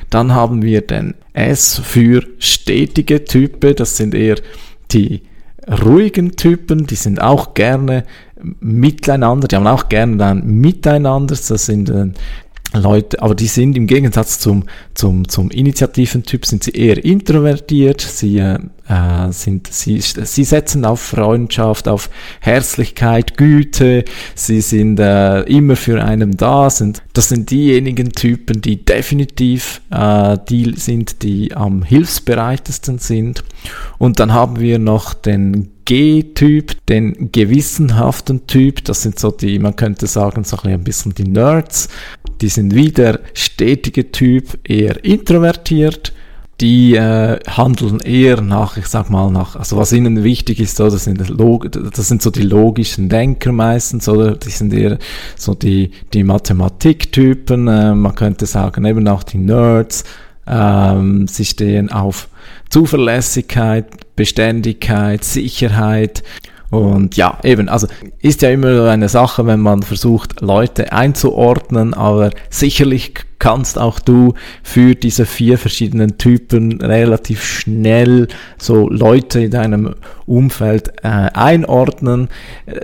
Dann 0.10 0.34
haben 0.34 0.62
wir 0.62 0.82
den 0.82 1.16
S 1.34 1.82
für 1.84 2.24
stetige 2.40 3.26
Typen, 3.26 3.76
das 3.76 3.98
sind 3.98 4.14
eher 4.14 4.38
die 4.92 5.22
ruhigen 5.70 6.36
Typen, 6.36 6.88
die 6.88 6.96
sind 6.96 7.22
auch 7.22 7.54
gerne 7.54 8.06
miteinander, 8.60 9.48
die 9.48 9.56
haben 9.56 9.68
auch 9.68 9.90
gerne 9.90 10.18
dann 10.18 10.46
miteinander, 10.46 11.36
das 11.36 11.66
sind 11.66 11.90
äh, 11.90 12.08
Leute, 12.82 13.22
aber 13.22 13.36
die 13.36 13.48
sind 13.48 13.78
im 13.78 13.88
Gegensatz 13.88 14.40
zum, 14.40 14.64
zum, 14.94 15.28
zum 15.28 15.50
Initiativentyp 15.52 16.46
sind 16.46 16.64
sie 16.64 16.72
eher 16.72 17.04
introvertiert, 17.04 18.02
sie, 18.02 18.38
äh, 18.40 18.60
sind, 19.32 19.68
sie, 19.68 20.00
sie 20.00 20.44
setzen 20.44 20.86
auf 20.86 21.02
Freundschaft, 21.02 21.88
auf 21.88 22.10
Herzlichkeit, 22.40 23.38
Güte, 23.38 24.06
sie 24.36 24.62
sind 24.62 25.00
äh, 25.00 25.42
immer 25.42 25.76
für 25.76 26.04
einen 26.04 26.38
da, 26.38 26.70
sind, 26.70 27.02
das 27.14 27.30
sind 27.30 27.52
diejenigen 27.52 28.12
Typen, 28.12 28.62
die 28.62 28.84
definitiv 28.84 29.82
äh, 29.92 30.38
die 30.50 30.74
sind, 30.76 31.24
die 31.24 31.56
am 31.56 31.84
hilfsbereitesten 31.84 33.00
sind. 33.00 33.44
Und 33.98 34.20
dann 34.20 34.34
haben 34.34 34.60
wir 34.60 34.80
noch 34.80 35.14
den 35.14 35.72
G-Typ, 35.88 36.86
den 36.88 37.32
gewissenhaften 37.32 38.46
Typ, 38.46 38.84
das 38.84 39.04
sind 39.04 39.18
so 39.18 39.32
die, 39.32 39.58
man 39.58 39.78
könnte 39.78 40.06
sagen, 40.06 40.44
so 40.44 40.58
ein 40.58 40.84
bisschen 40.84 41.16
die 41.16 41.24
Nerds, 41.24 41.88
die 42.42 42.50
sind 42.50 42.74
wieder 42.76 43.20
stetige 43.34 44.12
Typ, 44.12 44.60
eher 44.64 45.04
introvertiert, 45.04 46.14
die 46.60 46.96
äh, 46.96 47.40
handeln 47.48 48.00
eher 48.00 48.42
nach, 48.42 48.78
ich 48.78 48.88
sag 48.88 49.10
mal, 49.10 49.30
nach, 49.30 49.56
also 49.56 49.78
was 49.78 49.94
ihnen 49.94 50.24
wichtig 50.24 50.60
ist, 50.60 50.80
oder, 50.82 50.92
das 50.92 51.04
sind, 51.04 51.20
das 51.20 52.08
sind 52.08 52.22
so 52.22 52.32
die 52.32 52.42
logischen 52.42 53.10
Denker 53.10 53.52
meistens, 53.52 54.10
oder? 54.10 54.36
Die 54.36 54.50
sind 54.50 54.74
eher 54.74 54.98
so 55.36 55.54
die, 55.54 55.92
die 56.14 56.24
Mathematiktypen, 56.24 57.68
äh, 57.68 57.94
man 57.94 58.16
könnte 58.16 58.48
sagen, 58.48 58.86
eben 58.86 59.08
auch 59.08 59.24
die 59.24 59.38
Nerds, 59.38 60.04
ähm, 60.48 61.28
sie 61.28 61.46
stehen 61.46 61.92
auf 61.92 62.28
Zuverlässigkeit, 62.70 64.16
Beständigkeit, 64.16 65.24
Sicherheit. 65.24 66.24
Und 66.70 67.16
ja, 67.16 67.38
eben, 67.44 67.70
also 67.70 67.88
ist 68.22 68.42
ja 68.42 68.50
immer 68.50 68.90
eine 68.90 69.08
Sache, 69.08 69.46
wenn 69.46 69.62
man 69.62 69.84
versucht, 69.84 70.42
Leute 70.42 70.92
einzuordnen, 70.92 71.94
aber 71.94 72.32
sicherlich 72.50 73.14
kannst 73.40 73.78
auch 73.78 74.00
du 74.00 74.34
für 74.64 74.96
diese 74.96 75.26
vier 75.26 75.58
verschiedenen 75.58 76.18
Typen 76.18 76.82
relativ 76.82 77.44
schnell 77.44 78.28
so 78.58 78.90
Leute 78.90 79.42
in 79.42 79.52
deinem 79.52 79.96
Umfeld 80.26 80.90
äh, 81.04 81.08
einordnen. 81.08 82.30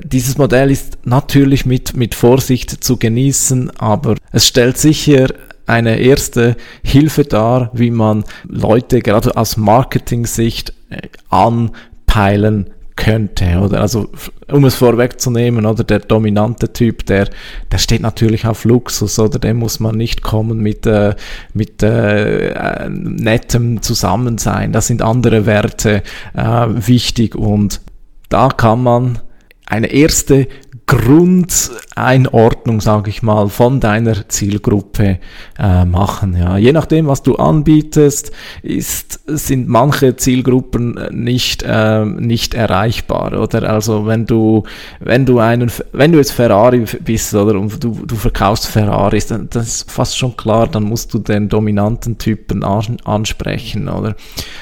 Dieses 0.03 0.37
Modell 0.37 0.71
ist 0.71 0.99
natürlich 1.03 1.65
mit, 1.65 1.97
mit 1.97 2.15
Vorsicht 2.15 2.83
zu 2.83 2.97
genießen, 2.97 3.71
aber 3.77 4.15
es 4.31 4.47
stellt 4.47 4.77
sicher 4.77 5.27
eine 5.65 5.97
erste 5.97 6.55
Hilfe 6.83 7.23
dar, 7.23 7.71
wie 7.73 7.91
man 7.91 8.23
Leute 8.47 9.01
gerade 9.01 9.35
aus 9.35 9.57
Marketing-Sicht 9.57 10.73
äh, 10.89 11.07
anpeilen 11.29 12.72
könnte, 12.95 13.59
oder? 13.59 13.81
Also, 13.81 14.09
um 14.51 14.65
es 14.65 14.75
vorwegzunehmen, 14.75 15.65
oder? 15.65 15.83
Der 15.83 15.99
dominante 15.99 16.71
Typ, 16.73 17.05
der, 17.05 17.29
der 17.71 17.77
steht 17.77 18.01
natürlich 18.01 18.45
auf 18.45 18.65
Luxus, 18.65 19.17
oder? 19.19 19.39
Dem 19.39 19.57
muss 19.57 19.79
man 19.79 19.95
nicht 19.95 20.21
kommen 20.21 20.59
mit, 20.59 20.85
äh, 20.85 21.15
mit 21.53 21.83
äh, 21.83 22.49
äh 22.49 22.89
nettem 22.89 23.81
Zusammensein. 23.81 24.71
Da 24.71 24.81
sind 24.81 25.01
andere 25.01 25.45
Werte 25.45 26.03
äh, 26.33 26.65
wichtig 26.67 27.35
und 27.35 27.81
da 28.29 28.49
kann 28.49 28.83
man 28.83 29.19
eine 29.65 29.87
erste 29.87 30.47
Grundeinordnung, 30.85 32.81
sage 32.81 33.09
ich 33.09 33.23
mal, 33.23 33.47
von 33.47 33.79
deiner 33.79 34.27
Zielgruppe 34.27 35.19
äh, 35.57 35.85
machen. 35.85 36.35
Ja. 36.37 36.57
Je 36.57 36.73
nachdem, 36.73 37.07
was 37.07 37.23
du 37.23 37.35
anbietest, 37.35 38.31
ist, 38.61 39.21
sind 39.25 39.69
manche 39.69 40.17
Zielgruppen 40.17 40.99
nicht, 41.11 41.63
äh, 41.63 42.03
nicht 42.05 42.53
erreichbar. 42.53 43.39
Oder 43.39 43.69
also 43.69 44.05
wenn 44.05 44.25
du, 44.25 44.63
wenn 44.99 45.25
du 45.25 45.39
einen, 45.39 45.71
wenn 45.93 46.11
du 46.11 46.17
jetzt 46.17 46.33
Ferrari 46.33 46.85
bist 47.03 47.33
oder 47.33 47.57
und 47.57 47.81
du, 47.81 48.01
du 48.05 48.15
verkaufst 48.15 48.67
Ferraris, 48.67 49.27
dann 49.27 49.47
das 49.49 49.67
ist 49.67 49.91
fast 49.91 50.17
schon 50.17 50.35
klar, 50.35 50.67
dann 50.67 50.83
musst 50.83 51.13
du 51.13 51.19
den 51.19 51.47
dominanten 51.47 52.17
Typen 52.17 52.63
ansprechen. 52.63 53.87
Oder 53.87 54.15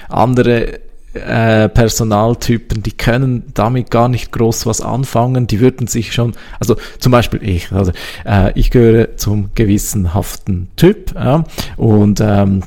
andere 0.07 0.79
äh, 1.13 1.67
Personaltypen, 1.69 2.84
die 2.84 2.91
können 2.91 3.43
damit 3.54 3.91
gar 3.91 4.08
nicht 4.08 4.32
groß 4.32 4.65
was 4.65 4.82
anfangen, 4.82 5.47
die 5.47 5.60
würden 5.60 5.88
sich 5.88 6.13
schon, 6.13 6.34
also 6.60 6.78
zum 7.00 7.12
Beispiel 7.12 7.41
ich, 7.43 7.71
also 7.71 7.91
äh, 8.26 8.58
ich 8.58 8.71
gehöre 8.71 9.17
zum 9.17 9.52
gewissenhaften 9.56 10.69
Typ 10.76 11.13
ja, 11.15 11.43
und 11.78 12.21
ähm, 12.21 12.63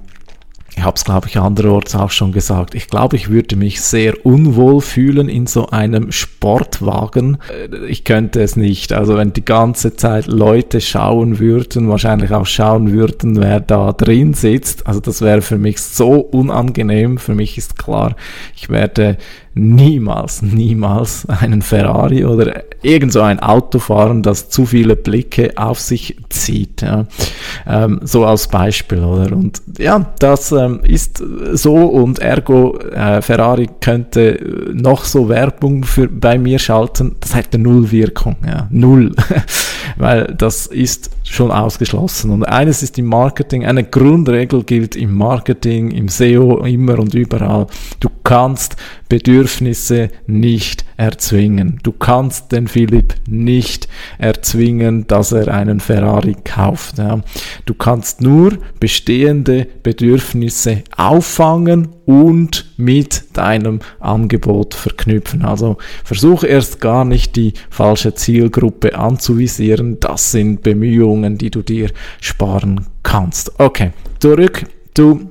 ich 0.76 0.82
habe 0.82 0.96
es, 0.96 1.04
glaube 1.04 1.28
ich, 1.28 1.36
andererorts 1.38 1.94
auch 1.94 2.10
schon 2.10 2.32
gesagt. 2.32 2.74
Ich 2.74 2.88
glaube, 2.88 3.16
ich 3.16 3.30
würde 3.30 3.54
mich 3.54 3.80
sehr 3.80 4.26
unwohl 4.26 4.80
fühlen 4.80 5.28
in 5.28 5.46
so 5.46 5.68
einem 5.68 6.10
Sportwagen. 6.10 7.38
Äh, 7.48 7.86
ich 7.86 8.04
könnte 8.04 8.42
es 8.42 8.56
nicht. 8.56 8.92
Also 8.92 9.16
wenn 9.16 9.32
die 9.32 9.44
ganze 9.44 9.94
Zeit 9.94 10.26
Leute 10.26 10.80
schauen 10.80 11.38
würden, 11.38 11.88
wahrscheinlich 11.88 12.32
auch 12.32 12.46
schauen 12.46 12.92
würden, 12.92 13.40
wer 13.40 13.60
da 13.60 13.92
drin 13.92 14.34
sitzt. 14.34 14.86
Also 14.86 15.00
das 15.00 15.20
wäre 15.20 15.42
für 15.42 15.58
mich 15.58 15.80
so 15.80 16.14
unangenehm. 16.20 17.18
Für 17.18 17.34
mich 17.34 17.56
ist 17.56 17.78
klar, 17.78 18.16
ich 18.56 18.68
werde 18.68 19.16
niemals, 19.54 20.42
niemals 20.42 21.26
einen 21.26 21.62
Ferrari 21.62 22.24
oder 22.24 22.64
irgend 22.82 23.12
so 23.12 23.20
ein 23.20 23.40
Auto 23.40 23.78
fahren, 23.78 24.22
das 24.22 24.48
zu 24.50 24.66
viele 24.66 24.96
Blicke 24.96 25.52
auf 25.56 25.78
sich 25.80 26.16
zieht. 26.28 26.82
Ja. 26.82 27.06
Ähm, 27.66 28.00
so 28.02 28.24
als 28.24 28.48
Beispiel, 28.48 29.02
oder? 29.02 29.34
Und 29.34 29.62
ja, 29.78 30.12
das 30.18 30.52
ähm, 30.52 30.80
ist 30.82 31.22
so 31.52 31.74
und 31.74 32.18
ergo 32.18 32.78
äh, 32.78 33.22
Ferrari 33.22 33.68
könnte 33.80 34.70
noch 34.72 35.04
so 35.04 35.28
Werbung 35.28 35.84
für 35.84 36.08
bei 36.08 36.36
mir 36.38 36.58
schalten, 36.58 37.16
das 37.20 37.34
hätte 37.34 37.58
null 37.58 37.90
Wirkung, 37.90 38.36
ja, 38.46 38.66
null, 38.70 39.12
weil 39.96 40.34
das 40.36 40.66
ist 40.66 41.10
schon 41.34 41.50
ausgeschlossen. 41.50 42.30
Und 42.30 42.44
eines 42.44 42.82
ist 42.82 42.98
im 42.98 43.06
Marketing, 43.06 43.64
eine 43.64 43.84
Grundregel 43.84 44.62
gilt 44.64 44.96
im 44.96 45.14
Marketing, 45.14 45.90
im 45.90 46.08
SEO 46.08 46.64
immer 46.64 46.98
und 46.98 47.14
überall. 47.14 47.66
Du 48.00 48.08
kannst 48.22 48.76
Bedürfnisse 49.08 50.08
nicht 50.26 50.84
erzwingen. 50.96 51.78
Du 51.82 51.92
kannst 51.92 52.52
den 52.52 52.68
Philipp 52.68 53.14
nicht 53.28 53.88
erzwingen, 54.18 55.06
dass 55.06 55.32
er 55.32 55.48
einen 55.48 55.80
Ferrari 55.80 56.36
kauft. 56.44 56.98
Ja. 56.98 57.20
Du 57.66 57.74
kannst 57.74 58.20
nur 58.20 58.58
bestehende 58.80 59.66
Bedürfnisse 59.82 60.82
auffangen 60.96 61.88
und 62.06 62.66
mit 62.76 63.24
deinem 63.36 63.80
Angebot 64.00 64.74
verknüpfen. 64.74 65.44
Also 65.44 65.78
versuche 66.04 66.46
erst 66.46 66.80
gar 66.80 67.04
nicht 67.04 67.36
die 67.36 67.54
falsche 67.70 68.14
Zielgruppe 68.14 68.96
anzuvisieren. 68.98 70.00
Das 70.00 70.32
sind 70.32 70.62
Bemühungen, 70.62 71.38
die 71.38 71.50
du 71.50 71.62
dir 71.62 71.90
sparen 72.20 72.86
kannst. 73.02 73.58
Okay, 73.58 73.92
zurück 74.20 74.64
zu 74.94 75.28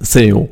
SEO. 0.00 0.48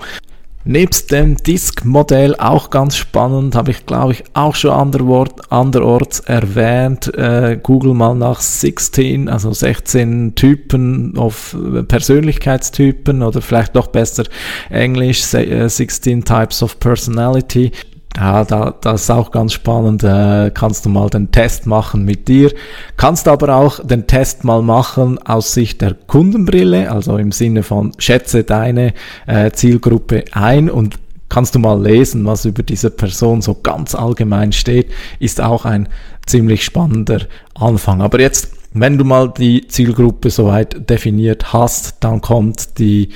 Nebst 0.66 1.12
dem 1.12 1.36
Disk-Modell 1.36 2.36
auch 2.36 2.70
ganz 2.70 2.96
spannend, 2.96 3.54
habe 3.54 3.70
ich 3.70 3.84
glaube 3.84 4.14
ich 4.14 4.24
auch 4.32 4.54
schon 4.54 4.70
anderwort, 4.70 5.52
anderorts 5.52 6.20
erwähnt. 6.20 7.12
Äh, 7.14 7.58
Google 7.62 7.92
mal 7.92 8.14
nach 8.14 8.40
16, 8.40 9.28
also 9.28 9.52
16 9.52 10.34
Typen 10.34 11.18
of 11.18 11.54
Persönlichkeitstypen 11.88 13.22
oder 13.22 13.42
vielleicht 13.42 13.74
noch 13.74 13.88
besser 13.88 14.24
Englisch 14.70 15.22
16 15.22 16.18
äh, 16.18 16.22
Types 16.22 16.62
of 16.62 16.80
Personality. 16.80 17.70
Ja, 18.16 18.44
da, 18.44 18.74
das 18.80 19.02
ist 19.02 19.10
auch 19.10 19.32
ganz 19.32 19.52
spannend. 19.52 20.04
Äh, 20.04 20.52
kannst 20.54 20.86
du 20.86 20.88
mal 20.88 21.10
den 21.10 21.32
Test 21.32 21.66
machen 21.66 22.04
mit 22.04 22.28
dir. 22.28 22.52
Kannst 22.96 23.26
aber 23.26 23.56
auch 23.56 23.84
den 23.84 24.06
Test 24.06 24.44
mal 24.44 24.62
machen 24.62 25.18
aus 25.18 25.52
Sicht 25.52 25.80
der 25.80 25.94
Kundenbrille, 25.94 26.90
also 26.90 27.16
im 27.16 27.32
Sinne 27.32 27.64
von 27.64 27.92
schätze 27.98 28.44
deine 28.44 28.94
äh, 29.26 29.50
Zielgruppe 29.50 30.24
ein 30.32 30.70
und 30.70 30.96
kannst 31.28 31.56
du 31.56 31.58
mal 31.58 31.82
lesen, 31.82 32.24
was 32.26 32.44
über 32.44 32.62
diese 32.62 32.90
Person 32.90 33.42
so 33.42 33.54
ganz 33.60 33.96
allgemein 33.96 34.52
steht, 34.52 34.92
ist 35.18 35.40
auch 35.40 35.64
ein 35.64 35.88
ziemlich 36.26 36.64
spannender 36.64 37.22
Anfang. 37.54 38.00
Aber 38.00 38.20
jetzt, 38.20 38.52
wenn 38.72 38.98
du 38.98 39.04
mal 39.04 39.32
die 39.36 39.66
Zielgruppe 39.66 40.30
soweit 40.30 40.88
definiert 40.88 41.52
hast, 41.52 41.96
dann 42.04 42.20
kommt 42.20 42.78
die 42.78 43.08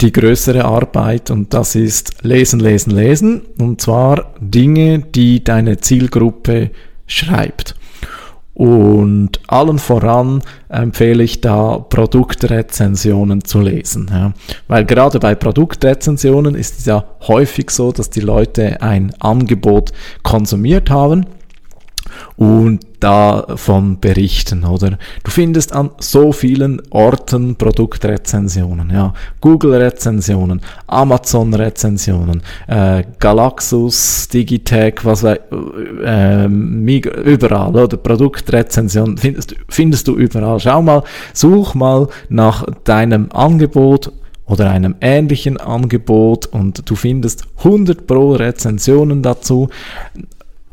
die 0.00 0.12
größere 0.12 0.64
Arbeit 0.64 1.30
und 1.30 1.52
das 1.54 1.74
ist 1.74 2.22
lesen, 2.22 2.60
lesen, 2.60 2.90
lesen 2.90 3.42
und 3.58 3.80
zwar 3.80 4.34
Dinge, 4.40 5.00
die 5.00 5.42
deine 5.42 5.78
Zielgruppe 5.78 6.70
schreibt. 7.06 7.74
Und 8.54 9.40
allen 9.46 9.78
voran 9.78 10.42
empfehle 10.68 11.22
ich 11.22 11.40
da 11.40 11.78
Produktrezensionen 11.78 13.44
zu 13.44 13.60
lesen. 13.60 14.10
Ja. 14.10 14.32
Weil 14.66 14.84
gerade 14.84 15.20
bei 15.20 15.36
Produktrezensionen 15.36 16.56
ist 16.56 16.80
es 16.80 16.86
ja 16.86 17.04
häufig 17.28 17.70
so, 17.70 17.92
dass 17.92 18.10
die 18.10 18.20
Leute 18.20 18.82
ein 18.82 19.14
Angebot 19.20 19.92
konsumiert 20.24 20.90
haben 20.90 21.26
und 22.36 22.80
davon 23.00 24.00
berichten, 24.00 24.64
oder? 24.64 24.98
Du 25.22 25.30
findest 25.30 25.72
an 25.72 25.90
so 25.98 26.32
vielen 26.32 26.82
Orten 26.90 27.56
Produktrezensionen, 27.56 28.90
ja. 28.90 29.12
Google-Rezensionen, 29.40 30.60
Amazon-Rezensionen, 30.86 32.42
äh, 32.66 33.04
Galaxus, 33.18 34.28
Digitech, 34.28 35.04
was 35.04 35.22
weiß, 35.22 35.38
äh, 36.04 36.46
überall, 36.46 37.68
oder? 37.68 37.96
Produktrezensionen 37.96 39.16
findest, 39.16 39.54
findest 39.68 40.08
du 40.08 40.16
überall. 40.16 40.58
Schau 40.58 40.82
mal, 40.82 41.02
such 41.32 41.74
mal 41.74 42.08
nach 42.28 42.64
deinem 42.84 43.30
Angebot 43.32 44.12
oder 44.48 44.70
einem 44.70 44.96
ähnlichen 45.00 45.58
Angebot 45.58 46.46
und 46.46 46.88
du 46.88 46.96
findest 46.96 47.44
100 47.58 48.06
pro 48.06 48.32
Rezensionen 48.32 49.22
dazu. 49.22 49.68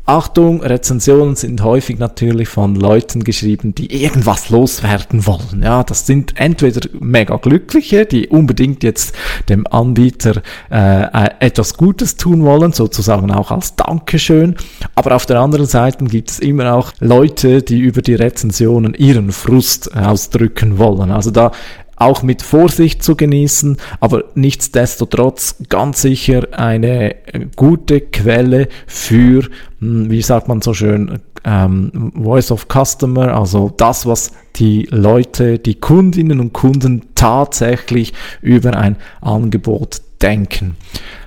Achtung, 0.08 0.62
Rezensionen 0.62 1.34
sind 1.34 1.64
häufig 1.64 1.98
natürlich 1.98 2.48
von 2.48 2.76
Leuten 2.76 3.24
geschrieben, 3.24 3.74
die 3.74 4.04
irgendwas 4.04 4.50
loswerden 4.50 5.26
wollen. 5.26 5.62
Ja, 5.64 5.82
das 5.82 6.06
sind 6.06 6.34
entweder 6.36 6.88
mega 7.00 7.36
glückliche, 7.36 8.06
die 8.06 8.28
unbedingt 8.28 8.84
jetzt 8.84 9.16
dem 9.48 9.66
Anbieter 9.66 10.42
äh, 10.70 11.30
etwas 11.40 11.76
Gutes 11.76 12.16
tun 12.16 12.44
wollen, 12.44 12.72
sozusagen 12.72 13.32
auch 13.32 13.50
als 13.50 13.74
Dankeschön. 13.74 14.54
Aber 14.94 15.16
auf 15.16 15.26
der 15.26 15.40
anderen 15.40 15.66
Seite 15.66 16.04
gibt 16.04 16.30
es 16.30 16.38
immer 16.38 16.74
auch 16.74 16.92
Leute, 17.00 17.62
die 17.62 17.80
über 17.80 18.00
die 18.00 18.14
Rezensionen 18.14 18.94
ihren 18.94 19.32
Frust 19.32 19.96
ausdrücken 19.96 20.78
wollen. 20.78 21.10
Also 21.10 21.32
da 21.32 21.50
auch 21.96 22.22
mit 22.22 22.42
Vorsicht 22.42 23.02
zu 23.02 23.16
genießen, 23.16 23.78
aber 24.00 24.24
nichtsdestotrotz 24.34 25.56
ganz 25.68 26.02
sicher 26.02 26.46
eine 26.52 27.16
gute 27.56 28.00
Quelle 28.00 28.68
für, 28.86 29.48
hm, 29.80 30.10
wie 30.10 30.22
sagt 30.22 30.48
man 30.48 30.60
so 30.60 30.74
schön, 30.74 31.20
ähm, 31.44 32.12
Voice 32.14 32.50
of 32.50 32.66
Customer, 32.68 33.34
also 33.34 33.72
das, 33.76 34.04
was 34.04 34.32
die 34.56 34.88
Leute, 34.90 35.58
die 35.58 35.76
Kundinnen 35.76 36.40
und 36.40 36.52
Kunden 36.52 37.02
tatsächlich 37.14 38.12
über 38.42 38.76
ein 38.76 38.96
Angebot 39.20 40.02
denken. 40.20 40.76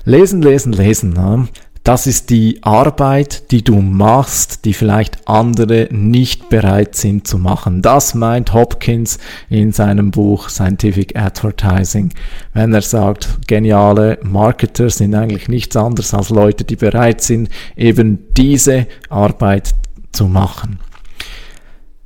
Lesen, 0.04 0.42
lesen, 0.42 0.74
lesen. 0.74 1.14
Ne? 1.14 1.48
Das 1.90 2.06
ist 2.06 2.30
die 2.30 2.60
Arbeit, 2.62 3.50
die 3.50 3.64
du 3.64 3.82
machst, 3.82 4.64
die 4.66 4.76
vielleicht 4.76 5.28
andere 5.28 5.88
nicht 5.90 6.48
bereit 6.48 6.94
sind 6.94 7.26
zu 7.26 7.40
machen. 7.40 7.82
Das 7.82 8.14
meint 8.14 8.54
Hopkins 8.54 9.18
in 9.50 9.72
seinem 9.72 10.12
Buch 10.12 10.50
Scientific 10.50 11.18
Advertising, 11.18 12.14
wenn 12.54 12.76
er 12.76 12.84
sagt, 12.84 13.40
geniale 13.48 14.20
Marketer 14.22 14.92
sind 14.92 15.16
eigentlich 15.16 15.48
nichts 15.48 15.76
anderes 15.76 16.14
als 16.14 16.30
Leute, 16.30 16.64
die 16.64 16.76
bereit 16.76 17.22
sind, 17.22 17.50
eben 17.76 18.20
diese 18.38 18.86
Arbeit 19.10 19.74
zu 20.12 20.28
machen. 20.28 20.78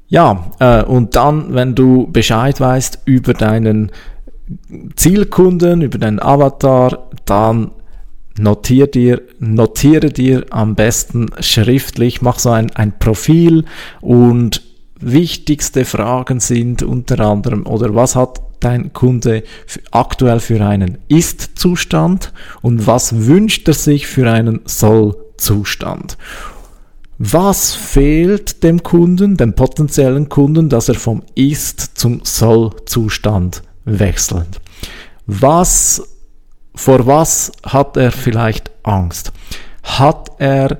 Ja, 0.08 0.50
äh, 0.60 0.84
und 0.84 1.17
dann, 1.17 1.54
wenn 1.56 1.76
du 1.76 2.08
Bescheid 2.10 2.62
weißt 2.62 3.00
über 3.04 3.34
deinen 3.34 3.91
Zielkunden, 4.96 5.82
über 5.82 5.98
deinen 5.98 6.22
Avatar, 6.22 7.10
dann 7.26 7.72
notier 8.38 8.88
dir, 8.88 9.22
notiere 9.39 10.10
dir 10.10 10.46
am 10.50 10.76
besten 10.76 11.28
schriftlich, 11.39 12.22
mach 12.22 12.39
so 12.39 12.52
ein, 12.52 12.72
ein 12.72 12.98
Profil 12.98 13.65
und 14.02 14.62
wichtigste 15.00 15.86
Fragen 15.86 16.39
sind 16.39 16.84
unter 16.84 17.19
anderem, 17.19 17.65
oder 17.65 17.93
was 17.93 18.15
hat 18.15 18.41
dein 18.60 18.93
Kunde 18.93 19.43
aktuell 19.91 20.39
für 20.39 20.65
einen 20.65 20.98
Ist-Zustand 21.10 22.32
und 22.62 22.88
was 22.88 23.26
wünscht 23.26 23.67
er 23.67 23.74
sich 23.74 24.08
für 24.08 24.32
einen 24.32 24.62
Soll-Zustand? 24.65 26.17
Was 27.17 27.74
fehlt 27.74 28.63
dem 28.63 28.82
Kunden, 28.84 29.38
dem 29.38 29.54
potenziellen 29.54 30.30
Kunden, 30.30 30.69
dass 30.69 30.89
er 30.89 30.96
vom 30.96 31.24
Ist 31.36 31.98
zum 31.98 32.22
Soll-Zustand 32.24 33.63
wechselt? 33.86 34.62
Was 35.26 36.12
vor 36.76 37.06
was 37.06 37.52
hat 37.66 37.98
er 37.98 38.12
vielleicht 38.12 38.72
Angst? 38.84 39.32
Hat 39.84 40.32
er 40.40 40.80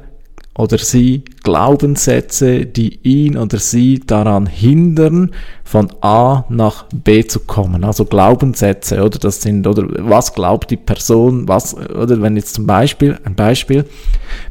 oder 0.56 0.78
sie 0.78 1.24
Glaubenssätze, 1.42 2.66
die 2.66 3.00
ihn 3.02 3.38
oder 3.38 3.58
sie 3.58 4.00
daran 4.00 4.46
hindern, 4.46 5.32
von 5.64 5.92
A 6.02 6.46
nach 6.50 6.86
B 6.94 7.26
zu 7.26 7.40
kommen. 7.40 7.84
Also 7.84 8.06
Glaubenssätze, 8.06 9.04
oder 9.04 9.18
das 9.18 9.42
sind, 9.42 9.66
oder 9.66 9.88
was 10.08 10.34
glaubt 10.34 10.70
die 10.70 10.78
Person, 10.78 11.48
was, 11.48 11.76
oder 11.76 12.22
wenn 12.22 12.36
jetzt 12.36 12.54
zum 12.54 12.68
Beispiel, 12.68 13.20
ein 13.24 13.34
Beispiel, 13.34 13.86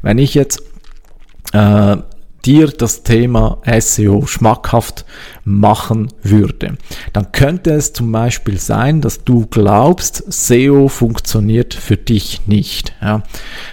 wenn 0.03 0.19
ich 0.19 0.35
jetzt 0.35 0.63
äh, 1.53 1.97
dir 2.45 2.69
das 2.69 3.03
Thema 3.03 3.59
SEO 3.79 4.27
schmackhaft 4.27 5.05
machen 5.45 6.09
würde, 6.23 6.77
dann 7.13 7.33
könnte 7.33 7.73
es 7.73 7.93
zum 7.93 8.11
Beispiel 8.13 8.59
sein, 8.59 9.01
dass 9.01 9.25
du 9.25 9.47
glaubst, 9.47 10.25
SEO 10.33 10.89
funktioniert 10.89 11.75
für 11.75 11.97
dich 11.97 12.47
nicht. 12.47 12.95
Ja? 13.01 13.23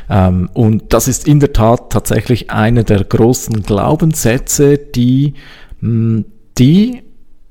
Ähm, 0.09 0.49
und 0.53 0.93
das 0.93 1.07
ist 1.07 1.27
in 1.27 1.39
der 1.39 1.53
Tat 1.53 1.91
tatsächlich 1.91 2.51
einer 2.51 2.83
der 2.83 3.03
großen 3.03 3.63
Glaubenssätze, 3.63 4.77
die, 4.77 5.33
hm, 5.79 6.25
die 6.57 7.03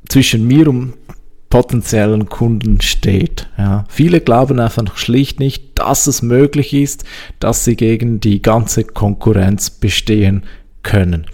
zwischen 0.09 0.47
mir 0.47 0.69
und 0.69 0.95
potenziellen 1.51 2.29
Kunden 2.29 2.81
steht. 2.81 3.49
Ja. 3.57 3.85
Viele 3.89 4.21
glauben 4.21 4.61
einfach 4.61 4.97
schlicht 4.97 5.41
nicht, 5.41 5.79
dass 5.79 6.07
es 6.07 6.21
möglich 6.23 6.75
ist, 6.75 7.05
dass 7.41 7.65
sie 7.65 7.77
gegen 7.77 8.21
die 8.21 8.43
ganze 8.43 8.85
Konkurrenz 8.85 9.71
bestehen 9.71 10.45
können. 10.83 11.27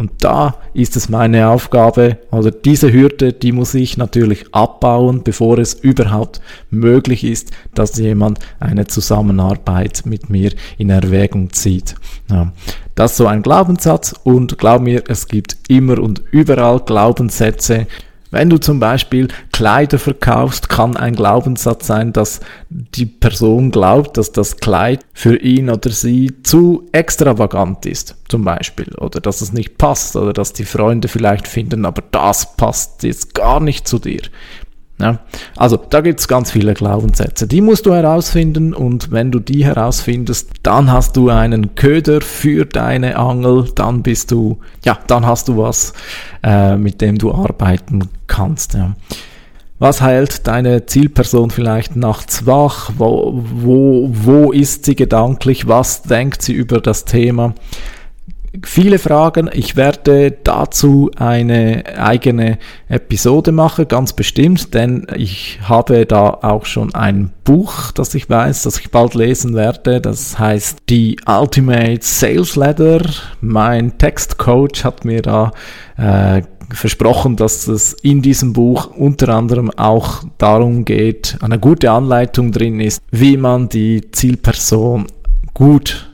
Und 0.00 0.12
da 0.20 0.54
ist 0.72 0.96
es 0.96 1.10
meine 1.10 1.48
Aufgabe, 1.48 2.16
also 2.30 2.48
diese 2.48 2.90
Hürde, 2.90 3.34
die 3.34 3.52
muss 3.52 3.74
ich 3.74 3.98
natürlich 3.98 4.46
abbauen, 4.54 5.22
bevor 5.22 5.58
es 5.58 5.74
überhaupt 5.74 6.40
möglich 6.70 7.22
ist, 7.22 7.50
dass 7.74 7.98
jemand 7.98 8.38
eine 8.60 8.86
Zusammenarbeit 8.86 10.04
mit 10.06 10.30
mir 10.30 10.52
in 10.78 10.88
Erwägung 10.88 11.52
zieht. 11.52 11.96
Ja, 12.30 12.50
das 12.94 13.10
ist 13.10 13.16
so 13.18 13.26
ein 13.26 13.42
Glaubenssatz 13.42 14.14
und 14.24 14.56
glaub 14.56 14.80
mir, 14.80 15.02
es 15.06 15.28
gibt 15.28 15.58
immer 15.68 15.98
und 15.98 16.22
überall 16.30 16.80
Glaubenssätze, 16.80 17.86
wenn 18.30 18.50
du 18.50 18.58
zum 18.58 18.80
Beispiel 18.80 19.28
Kleider 19.52 19.98
verkaufst, 19.98 20.68
kann 20.68 20.96
ein 20.96 21.14
Glaubenssatz 21.14 21.86
sein, 21.86 22.12
dass 22.12 22.40
die 22.68 23.06
Person 23.06 23.70
glaubt, 23.70 24.16
dass 24.16 24.32
das 24.32 24.58
Kleid 24.58 25.04
für 25.12 25.36
ihn 25.36 25.68
oder 25.68 25.90
sie 25.90 26.42
zu 26.42 26.88
extravagant 26.92 27.86
ist, 27.86 28.16
zum 28.28 28.44
Beispiel, 28.44 28.94
oder 28.98 29.20
dass 29.20 29.40
es 29.40 29.52
nicht 29.52 29.78
passt, 29.78 30.16
oder 30.16 30.32
dass 30.32 30.52
die 30.52 30.64
Freunde 30.64 31.08
vielleicht 31.08 31.48
finden, 31.48 31.84
aber 31.84 32.02
das 32.10 32.56
passt 32.56 33.02
jetzt 33.02 33.34
gar 33.34 33.60
nicht 33.60 33.88
zu 33.88 33.98
dir. 33.98 34.22
Ja, 35.00 35.20
also 35.56 35.78
da 35.78 36.02
gibt 36.02 36.20
es 36.20 36.28
ganz 36.28 36.50
viele 36.50 36.74
Glaubenssätze. 36.74 37.46
Die 37.46 37.62
musst 37.62 37.86
du 37.86 37.94
herausfinden 37.94 38.74
und 38.74 39.10
wenn 39.10 39.30
du 39.30 39.38
die 39.38 39.64
herausfindest, 39.64 40.50
dann 40.62 40.92
hast 40.92 41.16
du 41.16 41.30
einen 41.30 41.74
Köder 41.74 42.20
für 42.20 42.66
deine 42.66 43.16
Angel, 43.16 43.70
dann 43.74 44.02
bist 44.02 44.30
du, 44.30 44.58
ja, 44.84 44.98
dann 45.06 45.26
hast 45.26 45.48
du 45.48 45.56
was, 45.56 45.94
äh, 46.42 46.76
mit 46.76 47.00
dem 47.00 47.16
du 47.16 47.32
arbeiten 47.32 48.10
kannst. 48.26 48.74
Ja. 48.74 48.94
Was 49.78 50.02
heilt 50.02 50.46
deine 50.46 50.84
Zielperson 50.84 51.50
vielleicht 51.50 51.96
nachts 51.96 52.44
wach? 52.44 52.90
Wo, 52.98 53.42
wo, 53.42 54.10
wo 54.12 54.52
ist 54.52 54.84
sie 54.84 54.94
gedanklich? 54.94 55.66
Was 55.66 56.02
denkt 56.02 56.42
sie 56.42 56.52
über 56.52 56.82
das 56.82 57.06
Thema? 57.06 57.54
Viele 58.64 58.98
Fragen. 58.98 59.48
Ich 59.52 59.76
werde 59.76 60.32
dazu 60.32 61.10
eine 61.16 61.84
eigene 61.96 62.58
Episode 62.88 63.52
machen, 63.52 63.86
ganz 63.88 64.12
bestimmt, 64.12 64.74
denn 64.74 65.06
ich 65.16 65.60
habe 65.62 66.06
da 66.06 66.38
auch 66.42 66.64
schon 66.64 66.94
ein 66.94 67.30
Buch, 67.44 67.92
das 67.92 68.14
ich 68.14 68.28
weiß, 68.28 68.64
das 68.64 68.78
ich 68.78 68.90
bald 68.90 69.14
lesen 69.14 69.54
werde. 69.54 70.00
Das 70.00 70.38
heißt 70.38 70.78
die 70.88 71.16
Ultimate 71.26 72.00
Sales 72.02 72.56
Ladder. 72.56 73.02
Mein 73.40 73.98
Textcoach 73.98 74.84
hat 74.84 75.04
mir 75.04 75.22
da 75.22 75.52
äh, 75.96 76.42
versprochen, 76.72 77.36
dass 77.36 77.68
es 77.68 77.92
in 77.94 78.22
diesem 78.22 78.52
Buch 78.52 78.90
unter 78.96 79.30
anderem 79.30 79.70
auch 79.70 80.22
darum 80.38 80.84
geht, 80.84 81.36
eine 81.40 81.58
gute 81.58 81.90
Anleitung 81.90 82.52
drin 82.52 82.80
ist, 82.80 83.02
wie 83.10 83.36
man 83.36 83.68
die 83.68 84.10
Zielperson 84.10 85.06
gut 85.54 86.10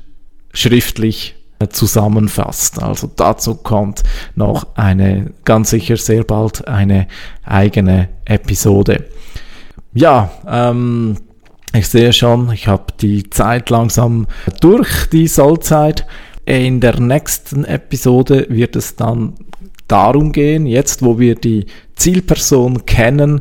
schriftlich 0.52 1.34
zusammenfasst. 1.70 2.82
Also 2.82 3.10
dazu 3.14 3.54
kommt 3.54 4.02
noch 4.34 4.66
eine, 4.74 5.32
ganz 5.44 5.70
sicher 5.70 5.96
sehr 5.96 6.24
bald 6.24 6.66
eine 6.68 7.08
eigene 7.44 8.08
Episode. 8.24 9.04
Ja, 9.94 10.30
ähm, 10.46 11.16
ich 11.72 11.88
sehe 11.88 12.12
schon, 12.12 12.52
ich 12.52 12.68
habe 12.68 12.92
die 13.00 13.28
Zeit 13.30 13.70
langsam 13.70 14.26
durch, 14.60 15.06
die 15.10 15.26
Sollzeit. 15.26 16.06
In 16.44 16.80
der 16.80 17.00
nächsten 17.00 17.64
Episode 17.64 18.46
wird 18.48 18.76
es 18.76 18.96
dann 18.96 19.34
darum 19.88 20.32
gehen, 20.32 20.66
jetzt 20.66 21.02
wo 21.02 21.18
wir 21.18 21.34
die 21.34 21.66
Zielperson 21.96 22.86
kennen, 22.86 23.40